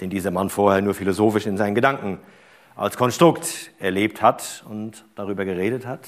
[0.00, 2.18] den dieser Mann vorher nur philosophisch in seinen Gedanken
[2.76, 6.06] als Konstrukt erlebt hat und darüber geredet hat.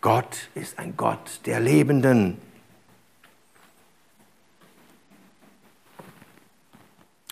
[0.00, 2.38] Gott ist ein Gott der Lebenden.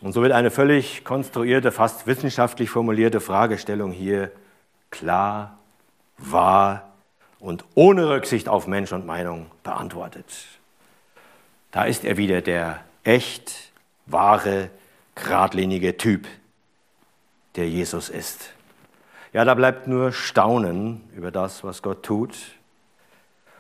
[0.03, 4.31] Und so wird eine völlig konstruierte, fast wissenschaftlich formulierte Fragestellung hier
[4.91, 5.59] klar,
[6.19, 6.93] wahr
[7.39, 10.27] und ohne Rücksicht auf Mensch und Meinung beantwortet.
[11.71, 13.73] Da ist er wieder der echt,
[14.07, 14.71] wahre,
[15.15, 16.27] geradlinige Typ,
[17.57, 18.53] der Jesus ist.
[19.33, 22.37] Ja, da bleibt nur Staunen über das, was Gott tut.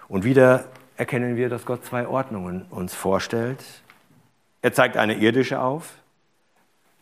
[0.08, 0.64] Und wieder
[0.96, 3.62] erkennen wir, dass Gott zwei Ordnungen uns vorstellt.
[4.62, 5.92] Er zeigt eine irdische auf,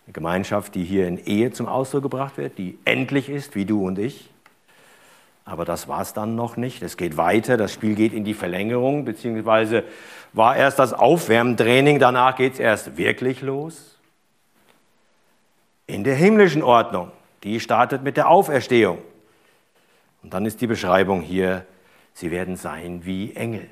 [0.06, 3.86] eine Gemeinschaft, die hier in Ehe zum Ausdruck gebracht wird, die endlich ist, wie du
[3.86, 4.30] und ich.
[5.44, 6.82] Aber das war es dann noch nicht.
[6.82, 9.84] Es geht weiter, das Spiel geht in die Verlängerung, beziehungsweise
[10.32, 13.98] war erst das Aufwärmtraining, danach geht es erst wirklich los.
[15.86, 17.10] In der himmlischen Ordnung,
[17.44, 18.98] Die startet mit der Auferstehung.
[20.22, 21.66] Und dann ist die Beschreibung hier,
[22.14, 23.68] sie werden sein wie Engel.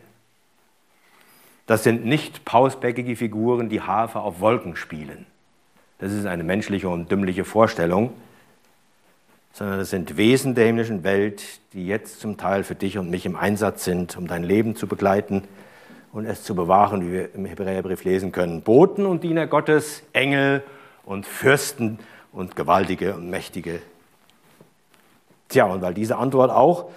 [1.67, 5.25] Das sind nicht pausbäckige Figuren, die Harfe auf Wolken spielen.
[6.03, 8.13] Das ist eine menschliche und dümmliche Vorstellung,
[9.53, 13.25] sondern das sind Wesen der himmlischen Welt, die jetzt zum Teil für dich und mich
[13.25, 15.45] im Einsatz sind, um dein Leben zu begleiten
[16.13, 18.63] und es zu bewahren, wie wir im Hebräerbrief lesen können.
[18.63, 20.65] Boten und Diener Gottes, Engel
[21.05, 22.01] und Fürsten
[22.33, 23.81] und Gewaltige und Mächtige.
[25.51, 26.91] Tja, und weil diese Antwort auch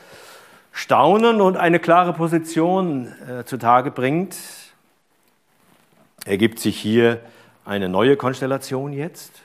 [0.72, 4.36] Staunen und eine klare Position äh, zutage bringt,
[6.26, 7.20] ergibt sich hier
[7.66, 9.42] eine neue Konstellation jetzt.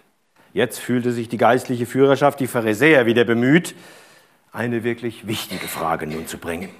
[0.52, 3.74] Jetzt fühlte sich die geistliche Führerschaft, die Pharisäer, wieder bemüht,
[4.52, 6.70] eine wirklich wichtige Frage nun zu bringen.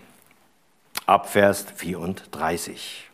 [1.07, 3.09] Ab Vers 34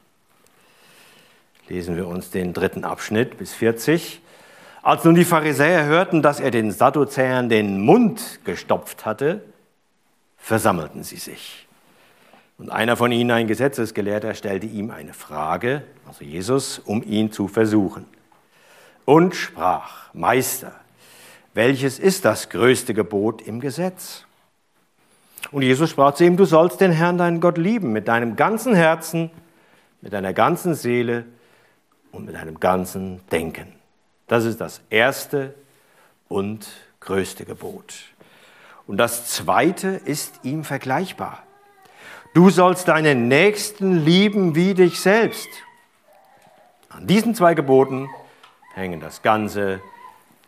[1.68, 4.20] lesen wir uns den dritten Abschnitt bis 40.
[4.82, 9.42] Als nun die Pharisäer hörten, dass er den Sadduzäern den Mund gestopft hatte,
[10.36, 11.66] versammelten sie sich.
[12.58, 17.48] Und einer von ihnen, ein Gesetzesgelehrter, stellte ihm eine Frage, also Jesus, um ihn zu
[17.48, 18.06] versuchen.
[19.06, 20.72] Und sprach, Meister,
[21.54, 24.24] welches ist das größte Gebot im Gesetz?
[25.52, 28.74] Und Jesus sprach zu ihm, du sollst den Herrn, deinen Gott, lieben mit deinem ganzen
[28.74, 29.30] Herzen,
[30.02, 31.24] mit deiner ganzen Seele
[32.12, 33.72] und mit deinem ganzen Denken.
[34.26, 35.54] Das ist das erste
[36.28, 36.66] und
[37.00, 37.94] größte Gebot.
[38.88, 41.42] Und das zweite ist ihm vergleichbar.
[42.34, 45.48] Du sollst deinen Nächsten lieben wie dich selbst.
[46.88, 48.08] An diesen zwei Geboten
[48.76, 49.80] hängen das ganze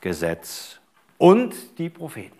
[0.00, 0.78] Gesetz
[1.16, 2.38] und die Propheten.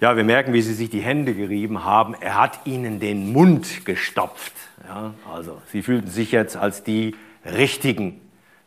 [0.00, 2.14] Ja, wir merken, wie sie sich die Hände gerieben haben.
[2.20, 4.52] Er hat ihnen den Mund gestopft.
[4.84, 8.20] Ja, also sie fühlten sich jetzt als die Richtigen,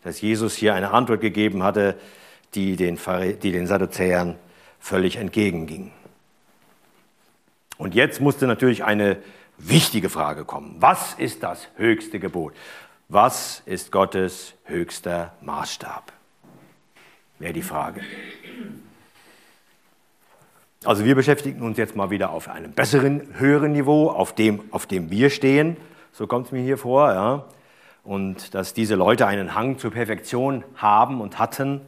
[0.04, 2.00] dass Jesus hier eine Antwort gegeben hatte,
[2.54, 2.98] die den,
[3.44, 4.38] die den Sadduzäern
[4.80, 5.92] völlig entgegenging.
[7.78, 9.18] Und jetzt musste natürlich eine
[9.58, 10.76] wichtige Frage kommen.
[10.80, 12.54] Was ist das höchste Gebot?
[13.08, 16.12] Was ist Gottes höchster Maßstab?
[17.38, 18.02] Wäre die Frage.
[20.84, 24.88] Also wir beschäftigen uns jetzt mal wieder auf einem besseren, höheren Niveau, auf dem, auf
[24.88, 25.78] dem wir stehen.
[26.14, 27.14] So kommt es mir hier vor.
[27.14, 27.46] Ja.
[28.04, 31.82] Und dass diese Leute einen Hang zur Perfektion haben und hatten,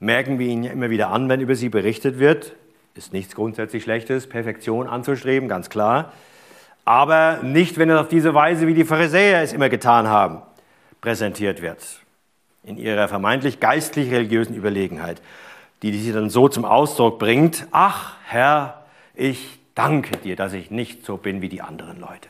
[0.00, 2.56] merken wir ihnen immer wieder an, wenn über sie berichtet wird.
[2.96, 6.12] Ist nichts grundsätzlich Schlechtes, Perfektion anzustreben, ganz klar.
[6.84, 10.42] Aber nicht, wenn es auf diese Weise, wie die Pharisäer es immer getan haben,
[11.00, 11.78] präsentiert wird.
[12.62, 15.20] In ihrer vermeintlich geistlich-religiösen Überlegenheit
[15.84, 21.04] die sie dann so zum Ausdruck bringt, ach Herr, ich danke dir, dass ich nicht
[21.04, 22.28] so bin wie die anderen Leute.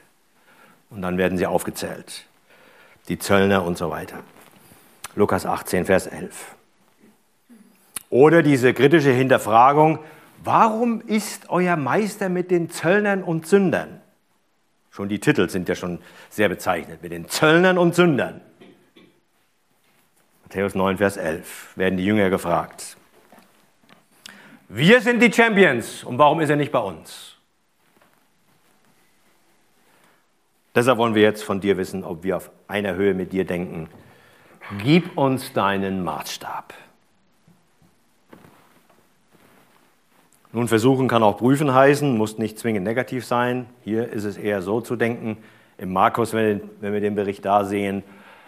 [0.91, 2.25] Und dann werden sie aufgezählt,
[3.09, 4.19] die Zöllner und so weiter.
[5.15, 6.57] Lukas 18, Vers 11.
[8.11, 10.01] Oder diese kritische Hinterfragung,
[10.43, 14.01] warum ist euer Meister mit den Zöllnern und Sündern?
[14.95, 15.99] Schon die Titel sind ja schon
[16.31, 18.41] sehr bezeichnet, mit den Zöllnern und Sündern.
[20.45, 22.97] Matthäus 9, Vers 11 werden die Jünger gefragt.
[24.69, 27.35] Wir sind die Champions und warum ist er nicht bei uns?
[30.77, 33.89] Deshalb wollen wir jetzt von dir wissen, ob wir auf einer Höhe mit dir denken.
[34.79, 36.73] Gib uns deinen Maßstab.
[40.55, 43.67] Nun, versuchen kann auch prüfen heißen, muss nicht zwingend negativ sein.
[43.83, 45.37] Hier ist es eher so zu denken.
[45.79, 48.05] Im Markus, wenn, wir den Bericht da sehen,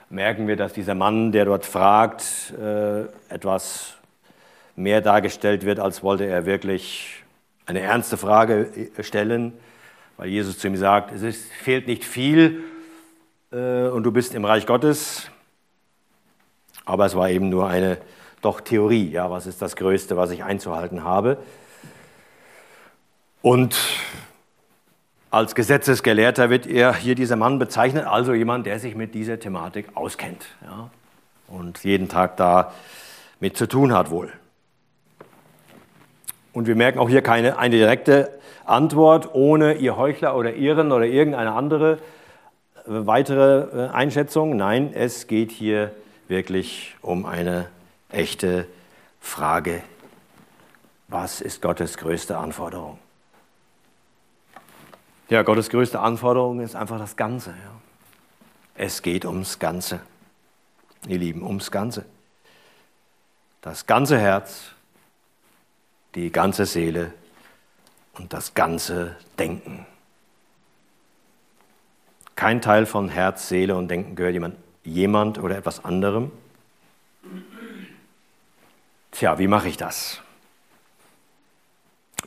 [0.09, 3.97] merken wir, dass dieser Mann, der dort fragt, äh, etwas
[4.77, 7.25] mehr dargestellt wird, als wollte er wirklich
[7.67, 9.53] eine ernste Frage äh, stellen,
[10.17, 12.63] weil Jesus zu ihm sagt, es ist, fehlt nicht viel
[13.51, 15.29] äh, und du bist im Reich Gottes.
[16.85, 17.99] Aber es war eben nur eine
[18.43, 21.39] doch Theorie, ja, was ist das Größte, was ich einzuhalten habe.
[23.47, 23.79] Und
[25.31, 29.87] als Gesetzesgelehrter wird er hier dieser Mann bezeichnet, also jemand, der sich mit dieser Thematik
[29.95, 30.91] auskennt ja,
[31.47, 32.73] und jeden Tag da
[33.39, 34.33] mit zu tun hat wohl.
[36.55, 41.07] Und wir merken auch hier keine eine direkte Antwort ohne ihr Heuchler oder ihren oder
[41.07, 41.99] irgendeine andere äh,
[42.87, 44.57] weitere äh, Einschätzung.
[44.57, 45.93] Nein, es geht hier
[46.27, 47.69] wirklich um eine
[48.11, 48.67] echte
[49.21, 49.85] Frage.
[51.07, 52.99] Was ist Gottes größte Anforderung?
[55.29, 57.51] Ja, Gottes größte Anforderung ist einfach das Ganze.
[57.51, 57.81] Ja.
[58.77, 60.01] Es geht ums Ganze.
[61.09, 62.05] Ihr Lieben, ums Ganze.
[63.61, 64.73] Das ganze Herz,
[66.15, 67.13] die ganze Seele
[68.15, 69.87] und das ganze Denken.
[72.37, 76.31] Kein Teil von Herz, Seele und Denken gehört jemand, jemand oder etwas anderem.
[79.11, 80.21] Tja, wie mache ich das?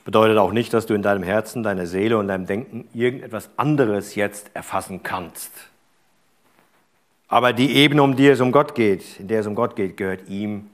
[0.05, 4.15] Bedeutet auch nicht, dass du in deinem Herzen, deiner Seele und deinem Denken irgendetwas anderes
[4.15, 5.51] jetzt erfassen kannst.
[7.27, 9.97] Aber die Ebene, um die es um Gott geht, in der es um Gott geht,
[9.97, 10.69] gehört ihm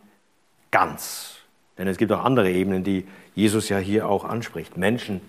[0.72, 1.36] ganz.
[1.78, 3.06] Denn es gibt auch andere Ebenen, die
[3.36, 4.78] Jesus ja hier auch anspricht.
[4.78, 5.20] Menschen,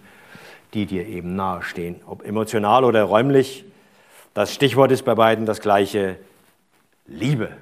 [0.73, 3.65] die dir eben nahestehen, ob emotional oder räumlich.
[4.35, 6.17] Das Stichwort ist bei beiden das gleiche,
[7.07, 7.57] Liebe.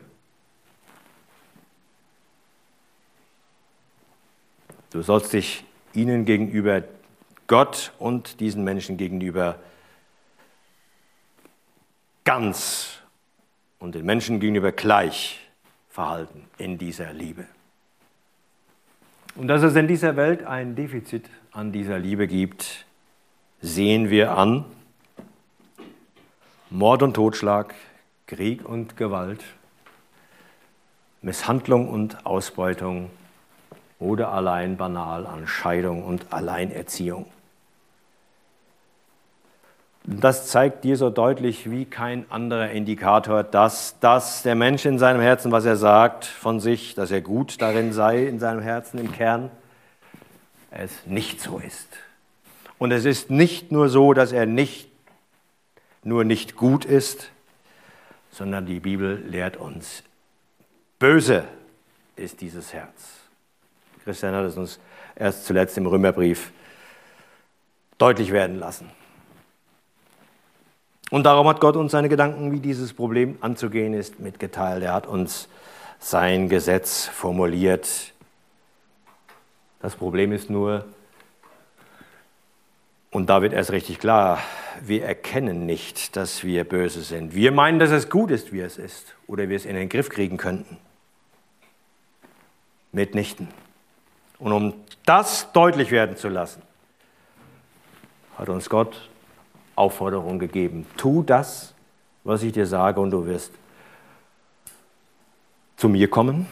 [4.90, 5.64] Du sollst dich
[5.94, 6.82] ihnen gegenüber,
[7.46, 9.58] Gott und diesen Menschen gegenüber
[12.24, 12.98] ganz
[13.78, 15.40] und den Menschen gegenüber gleich
[15.90, 17.46] verhalten in dieser Liebe.
[19.36, 22.86] Und dass es in dieser Welt ein Defizit an dieser Liebe gibt,
[23.60, 24.64] sehen wir an.
[26.70, 27.74] Mord und Totschlag,
[28.26, 29.44] Krieg und Gewalt,
[31.22, 33.10] Misshandlung und Ausbeutung
[34.04, 37.26] oder allein banal an Scheidung und Alleinerziehung.
[40.06, 45.22] Das zeigt dir so deutlich wie kein anderer Indikator, dass, dass der Mensch in seinem
[45.22, 49.12] Herzen, was er sagt von sich, dass er gut darin sei, in seinem Herzen im
[49.12, 49.50] Kern,
[50.70, 51.88] es nicht so ist.
[52.76, 54.90] Und es ist nicht nur so, dass er nicht
[56.02, 57.30] nur nicht gut ist,
[58.30, 60.02] sondern die Bibel lehrt uns,
[60.98, 61.44] böse
[62.16, 63.23] ist dieses Herz.
[64.04, 64.78] Christian hat es uns
[65.16, 66.52] erst zuletzt im Römerbrief
[67.98, 68.90] deutlich werden lassen.
[71.10, 74.82] Und darum hat Gott uns seine Gedanken, wie dieses Problem anzugehen ist, mitgeteilt.
[74.82, 75.48] Er hat uns
[76.00, 78.12] sein Gesetz formuliert.
[79.80, 80.84] Das Problem ist nur,
[83.10, 84.40] und da wird erst richtig klar,
[84.80, 87.34] wir erkennen nicht, dass wir böse sind.
[87.34, 90.08] Wir meinen, dass es gut ist, wie es ist, oder wir es in den Griff
[90.08, 90.78] kriegen könnten.
[92.90, 93.48] Mitnichten.
[94.38, 94.74] Und um
[95.06, 96.62] das deutlich werden zu lassen,
[98.36, 99.08] hat uns Gott
[99.76, 100.86] Aufforderung gegeben.
[100.96, 101.74] Tu das,
[102.24, 103.52] was ich dir sage, und du wirst
[105.76, 106.46] zu mir kommen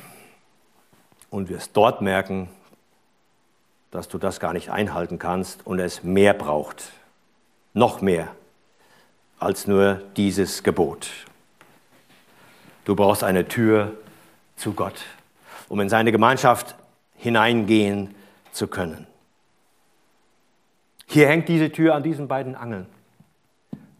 [1.31, 2.49] und wirst dort merken,
[3.91, 6.91] dass du das gar nicht einhalten kannst und es mehr braucht,
[7.75, 8.29] noch mehr
[9.39, 11.11] als nur dieses Gebot.
[12.85, 13.93] Du brauchst eine Tür
[14.57, 15.01] zu Gott,
[15.69, 16.75] um in seine Gemeinschaft
[17.23, 18.15] hineingehen
[18.51, 19.07] zu können.
[21.07, 22.87] Hier hängt diese Tür an diesen beiden Angeln.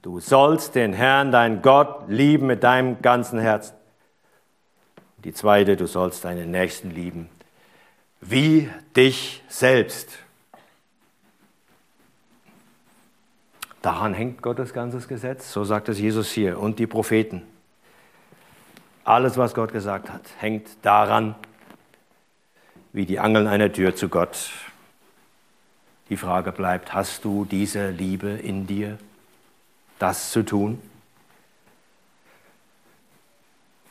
[0.03, 3.77] Du sollst den Herrn, dein Gott, lieben mit deinem ganzen Herzen.
[5.23, 7.29] Die zweite, du sollst deinen Nächsten lieben,
[8.21, 10.11] wie dich selbst.
[13.83, 17.43] Daran hängt Gottes ganzes Gesetz, so sagt es Jesus hier, und die Propheten.
[19.05, 21.37] Alles, was Gott gesagt hat, hängt daran,
[22.93, 24.51] wie die Angeln einer Tür zu Gott.
[26.09, 28.99] Die Frage bleibt, hast du diese Liebe in dir?
[30.03, 30.83] das zu tun?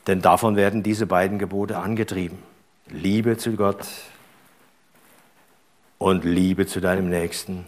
[0.06, 2.38] Denn davon werden diese beiden Gebote angetrieben.
[2.88, 3.86] Liebe zu Gott
[5.98, 7.66] und Liebe zu deinem Nächsten.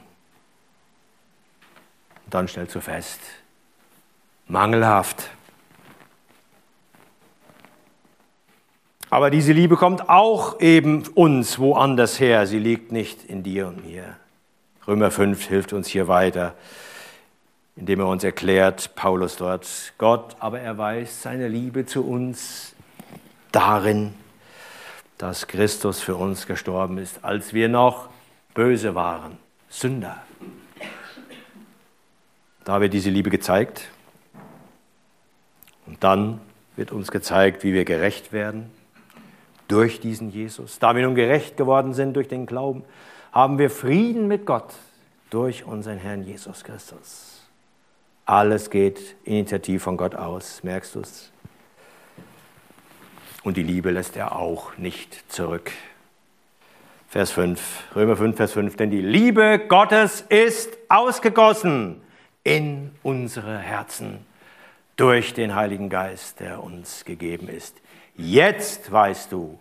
[2.28, 3.20] dann stellst du fest,
[4.48, 5.30] mangelhaft.
[9.14, 12.48] Aber diese Liebe kommt auch eben uns woanders her.
[12.48, 14.16] Sie liegt nicht in dir und mir.
[14.88, 16.56] Römer 5 hilft uns hier weiter
[17.76, 22.74] indem er uns erklärt, Paulus dort, Gott aber erweist seine Liebe zu uns
[23.50, 24.14] darin,
[25.18, 28.08] dass Christus für uns gestorben ist, als wir noch
[28.54, 29.38] böse waren,
[29.68, 30.22] Sünder.
[32.64, 33.90] Da wird diese Liebe gezeigt.
[35.86, 36.40] Und dann
[36.76, 38.70] wird uns gezeigt, wie wir gerecht werden
[39.68, 40.78] durch diesen Jesus.
[40.78, 42.84] Da wir nun gerecht geworden sind durch den Glauben,
[43.32, 44.74] haben wir Frieden mit Gott
[45.30, 47.42] durch unseren Herrn Jesus Christus.
[48.26, 51.30] Alles geht initiativ von Gott aus, merkst du es?
[53.42, 55.70] Und die Liebe lässt er auch nicht zurück.
[57.08, 62.00] Vers 5, Römer 5, Vers 5, denn die Liebe Gottes ist ausgegossen
[62.42, 64.24] in unsere Herzen
[64.96, 67.80] durch den Heiligen Geist, der uns gegeben ist.
[68.16, 69.58] Jetzt weißt du,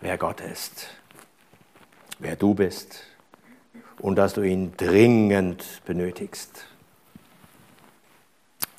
[0.00, 0.88] wer Gott ist,
[2.18, 3.02] wer du bist
[3.98, 6.66] und dass du ihn dringend benötigst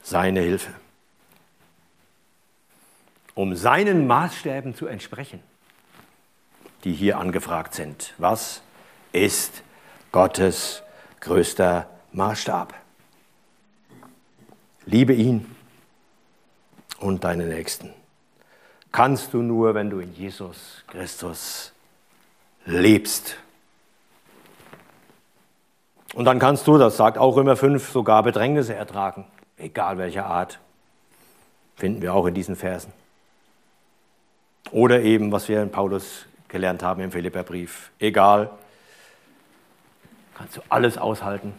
[0.02, 0.74] seine Hilfe,
[3.36, 5.43] um seinen Maßstäben zu entsprechen,
[6.86, 8.14] die hier angefragt sind.
[8.18, 8.62] Was
[9.12, 9.62] ist
[10.14, 10.84] Gottes
[11.20, 12.74] größter Maßstab?
[14.86, 15.54] Liebe ihn
[17.00, 17.93] und deinen Nächsten.
[18.98, 21.72] Kannst du nur, wenn du in Jesus Christus
[22.66, 23.38] lebst.
[26.16, 30.60] Und dann kannst du, das sagt auch Römer 5, sogar Bedrängnisse ertragen, egal welcher Art.
[31.76, 32.91] Finden wir auch in diesen Versen.
[34.72, 37.91] Oder eben, was wir in Paulus gelernt haben im Philipperbrief.
[38.00, 38.50] Egal,
[40.36, 41.54] kannst du alles aushalten.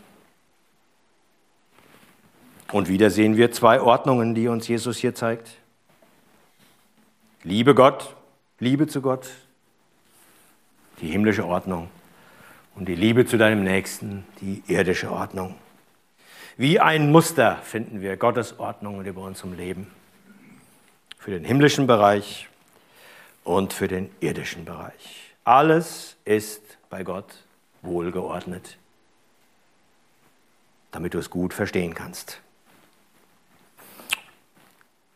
[2.73, 5.53] Und wieder sehen wir zwei Ordnungen, die uns Jesus hier zeigt.
[7.45, 8.17] Liebe Gott,
[8.59, 9.31] Liebe zu Gott,
[11.01, 11.89] die himmlische Ordnung
[12.75, 15.55] und die Liebe zu deinem Nächsten, die irdische Ordnung.
[16.57, 19.87] Wie ein Muster finden wir Gottes Ordnung über unserem Leben.
[21.17, 22.49] Für den himmlischen Bereich
[23.45, 25.35] und für den irdischen Bereich.
[25.45, 27.45] Alles ist bei Gott
[27.83, 28.79] wohlgeordnet,
[30.91, 32.41] damit du es gut verstehen kannst.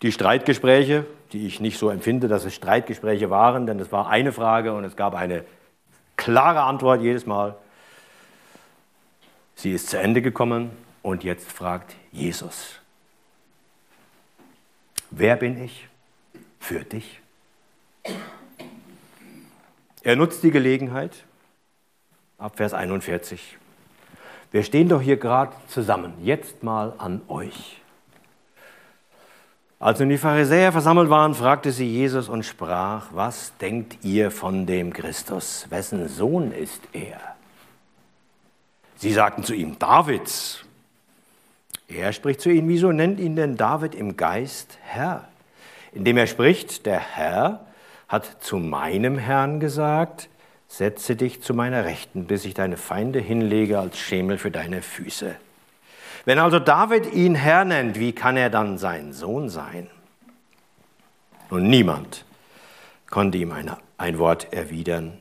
[0.03, 4.33] Die Streitgespräche, die ich nicht so empfinde, dass es Streitgespräche waren, denn es war eine
[4.33, 5.45] Frage und es gab eine
[6.17, 7.57] klare Antwort jedes Mal.
[9.55, 10.71] Sie ist zu Ende gekommen
[11.03, 12.81] und jetzt fragt Jesus,
[15.11, 15.89] wer bin ich
[16.61, 17.21] für dich?
[20.03, 21.25] Er nutzt die Gelegenheit,
[22.39, 23.57] ab Vers 41.
[24.51, 27.82] Wir stehen doch hier gerade zusammen, jetzt mal an euch.
[29.83, 34.65] Als nun die Pharisäer versammelt waren, fragte sie Jesus und sprach, was denkt ihr von
[34.65, 35.67] dem Christus?
[35.71, 37.19] Wessen Sohn ist er?
[38.95, 40.65] Sie sagten zu ihm, Davids.
[41.89, 45.27] Er spricht zu ihnen, wieso nennt ihn denn David im Geist Herr?
[45.93, 47.67] Indem er spricht, der Herr
[48.07, 50.29] hat zu meinem Herrn gesagt,
[50.69, 55.35] setze dich zu meiner Rechten, bis ich deine Feinde hinlege als Schemel für deine Füße.
[56.25, 59.91] Wenn also David ihn Herr nennt, wie kann er dann sein Sohn sein?
[61.51, 62.25] Und niemand
[63.11, 65.21] konnte ihm eine, ein Wort erwidern.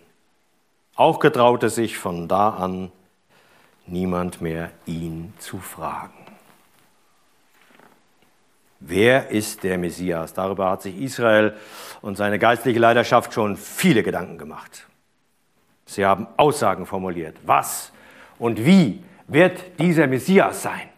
[0.96, 2.92] Auch getraute sich von da an
[3.88, 6.14] niemand mehr, ihn zu fragen.
[8.80, 10.34] Wer ist der Messias?
[10.34, 11.56] Darüber hat sich Israel
[12.02, 14.88] und seine geistliche Leiterschaft schon viele Gedanken gemacht.
[15.86, 17.38] Sie haben Aussagen formuliert.
[17.44, 17.92] Was
[18.40, 20.91] und wie wird dieser Messias sein?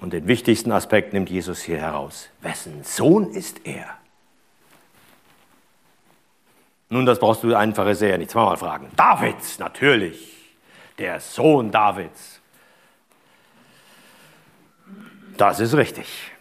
[0.00, 2.28] Und den wichtigsten Aspekt nimmt Jesus hier heraus.
[2.42, 3.86] Wessen Sohn ist er?
[6.88, 8.90] Nun, das brauchst du einen Pharisäer nicht zweimal fragen.
[8.96, 10.34] Davids, natürlich.
[10.98, 12.40] Der Sohn Davids.
[15.36, 16.32] Das ist richtig.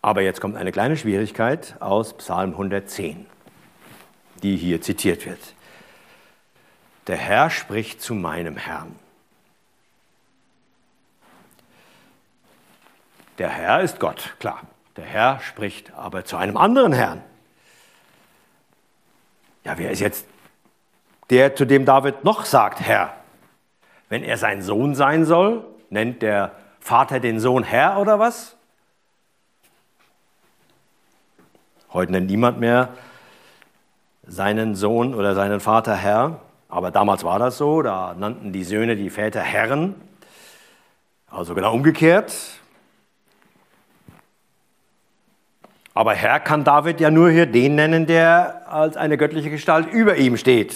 [0.00, 3.26] Aber jetzt kommt eine kleine Schwierigkeit aus Psalm 110,
[4.42, 5.54] die hier zitiert wird.
[7.06, 8.96] Der Herr spricht zu meinem Herrn.
[13.42, 14.60] Der Herr ist Gott, klar.
[14.94, 17.22] Der Herr spricht aber zu einem anderen Herrn.
[19.64, 20.26] Ja, wer ist jetzt
[21.28, 23.16] der, zu dem David noch sagt, Herr?
[24.08, 28.54] Wenn er sein Sohn sein soll, nennt der Vater den Sohn Herr oder was?
[31.92, 32.90] Heute nennt niemand mehr
[34.24, 36.38] seinen Sohn oder seinen Vater Herr,
[36.68, 39.96] aber damals war das so, da nannten die Söhne die Väter Herren.
[41.28, 42.61] Also genau umgekehrt.
[45.94, 50.16] Aber Herr kann David ja nur hier den nennen, der als eine göttliche Gestalt über
[50.16, 50.74] ihm steht.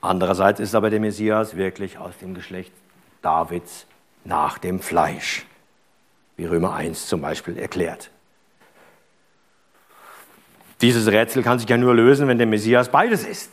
[0.00, 2.72] Andererseits ist aber der Messias wirklich aus dem Geschlecht
[3.22, 3.86] Davids
[4.24, 5.46] nach dem Fleisch,
[6.36, 8.10] wie Römer 1 zum Beispiel erklärt.
[10.82, 13.50] Dieses Rätsel kann sich ja nur lösen, wenn der Messias beides ist.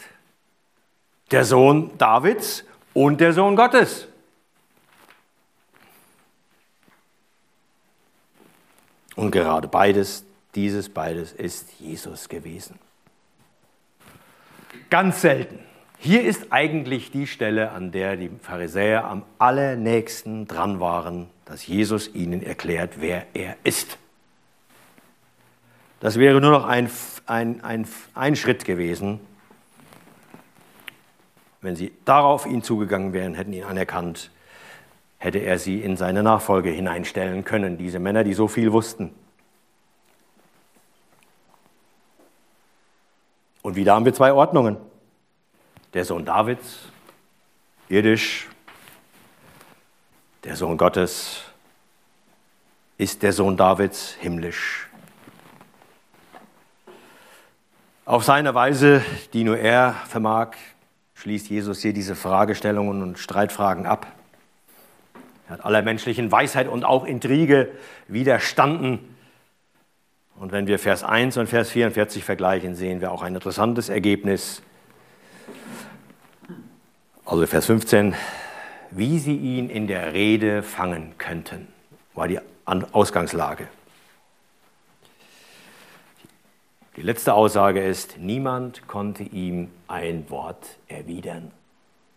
[1.31, 4.07] Der Sohn Davids und der Sohn Gottes.
[9.21, 12.79] Und gerade beides, dieses beides ist Jesus gewesen.
[14.89, 15.59] Ganz selten.
[15.99, 22.11] Hier ist eigentlich die Stelle, an der die Pharisäer am allernächsten dran waren, dass Jesus
[22.15, 23.99] ihnen erklärt, wer er ist.
[25.99, 26.89] Das wäre nur noch ein,
[27.27, 29.19] ein, ein, ein Schritt gewesen.
[31.61, 34.31] Wenn sie darauf ihn zugegangen wären, hätten ihn anerkannt,
[35.21, 39.13] hätte er sie in seine Nachfolge hineinstellen können, diese Männer, die so viel wussten.
[43.61, 44.77] Und wieder haben wir zwei Ordnungen.
[45.93, 46.89] Der Sohn Davids,
[47.87, 48.49] irdisch,
[50.43, 51.43] der Sohn Gottes
[52.97, 54.89] ist der Sohn Davids, himmlisch.
[58.05, 59.03] Auf seine Weise,
[59.33, 60.53] die nur er vermag,
[61.13, 64.07] schließt Jesus hier diese Fragestellungen und Streitfragen ab.
[65.51, 67.73] Er hat aller menschlichen Weisheit und auch Intrige
[68.07, 68.99] widerstanden.
[70.39, 74.61] Und wenn wir Vers 1 und Vers 44 vergleichen, sehen wir auch ein interessantes Ergebnis.
[77.25, 78.15] Also Vers 15,
[78.91, 81.67] wie sie ihn in der Rede fangen könnten,
[82.13, 83.67] war die Ausgangslage.
[86.95, 91.51] Die letzte Aussage ist, niemand konnte ihm ein Wort erwidern.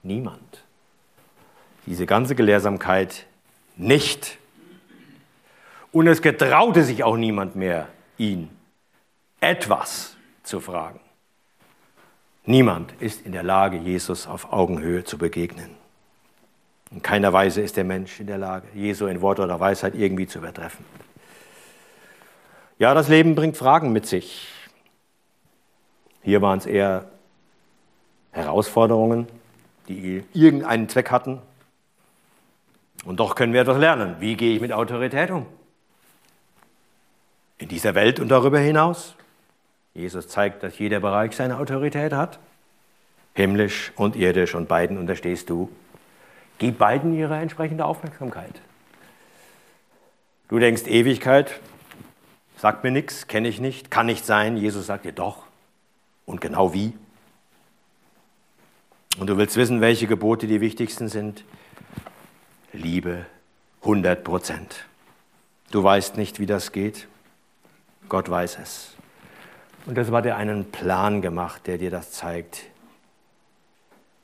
[0.04, 0.63] Niemand.
[1.86, 3.26] Diese ganze Gelehrsamkeit
[3.76, 4.38] nicht.
[5.92, 8.48] Und es getraute sich auch niemand mehr, ihn
[9.40, 11.00] etwas zu fragen.
[12.46, 15.70] Niemand ist in der Lage, Jesus auf Augenhöhe zu begegnen.
[16.90, 20.26] In keiner Weise ist der Mensch in der Lage, Jesu in Wort oder Weisheit irgendwie
[20.26, 20.84] zu übertreffen.
[22.78, 24.48] Ja, das Leben bringt Fragen mit sich.
[26.22, 27.06] Hier waren es eher
[28.32, 29.26] Herausforderungen,
[29.88, 31.40] die irgendeinen Zweck hatten.
[33.04, 34.16] Und doch können wir etwas lernen.
[34.20, 35.46] Wie gehe ich mit Autorität um?
[37.58, 39.14] In dieser Welt und darüber hinaus.
[39.94, 42.38] Jesus zeigt, dass jeder Bereich seine Autorität hat.
[43.34, 45.70] Himmlisch und irdisch und beiden unterstehst du.
[46.58, 48.60] Gib beiden ihre entsprechende Aufmerksamkeit.
[50.48, 51.60] Du denkst Ewigkeit,
[52.56, 54.56] sagt mir nichts, kenne ich nicht, kann nicht sein.
[54.56, 55.44] Jesus sagt dir doch.
[56.26, 56.92] Und genau wie?
[59.18, 61.44] Und du willst wissen, welche Gebote die wichtigsten sind?
[62.74, 63.26] Liebe
[63.82, 64.84] 100 Prozent.
[65.70, 67.06] Du weißt nicht, wie das geht.
[68.08, 68.96] Gott weiß es.
[69.86, 72.62] Und das hat er einen Plan gemacht, der dir das zeigt.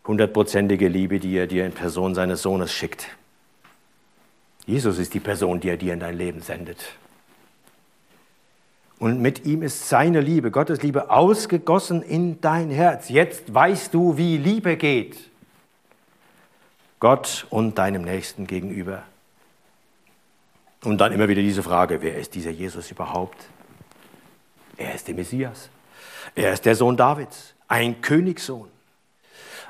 [0.06, 3.06] Hundertprozentige Liebe, die er dir in Person seines Sohnes schickt.
[4.66, 6.78] Jesus ist die Person, die er dir in dein Leben sendet.
[8.98, 13.08] Und mit ihm ist seine Liebe, Gottes Liebe, ausgegossen in dein Herz.
[13.08, 15.29] Jetzt weißt du, wie Liebe geht.
[17.00, 19.02] Gott und deinem Nächsten gegenüber.
[20.84, 23.36] Und dann immer wieder diese Frage, wer ist dieser Jesus überhaupt?
[24.76, 25.70] Er ist der Messias.
[26.34, 28.68] Er ist der Sohn Davids, ein Königssohn.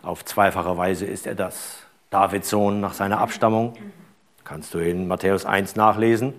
[0.02, 1.78] Auf zweifache Weise ist er das.
[2.10, 3.76] Davids Sohn nach seiner Abstammung,
[4.42, 6.34] kannst du in Matthäus 1 nachlesen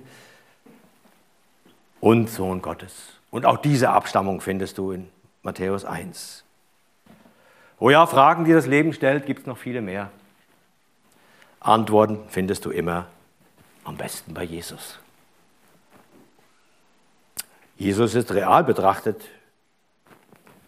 [2.02, 3.14] und Sohn Gottes.
[3.30, 5.10] Und auch diese Abstammung findest du in
[5.44, 6.44] Matthäus 1.
[7.80, 10.12] Oh ja, Fragen, die das Leben stellt, gibt es noch viele mehr.
[11.62, 13.06] Antworten findest du immer
[13.84, 15.00] am besten bei Jesus.
[17.78, 19.24] Jesus ist real betrachtet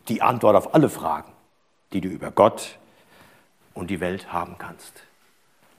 [0.08, 1.32] die Antwort auf alle Fragen,
[1.94, 2.78] die du über Gott
[3.74, 5.04] und die Welt haben kannst.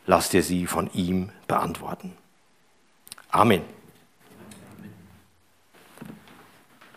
[0.07, 2.17] Lass dir sie von ihm beantworten.
[3.31, 3.63] Amen.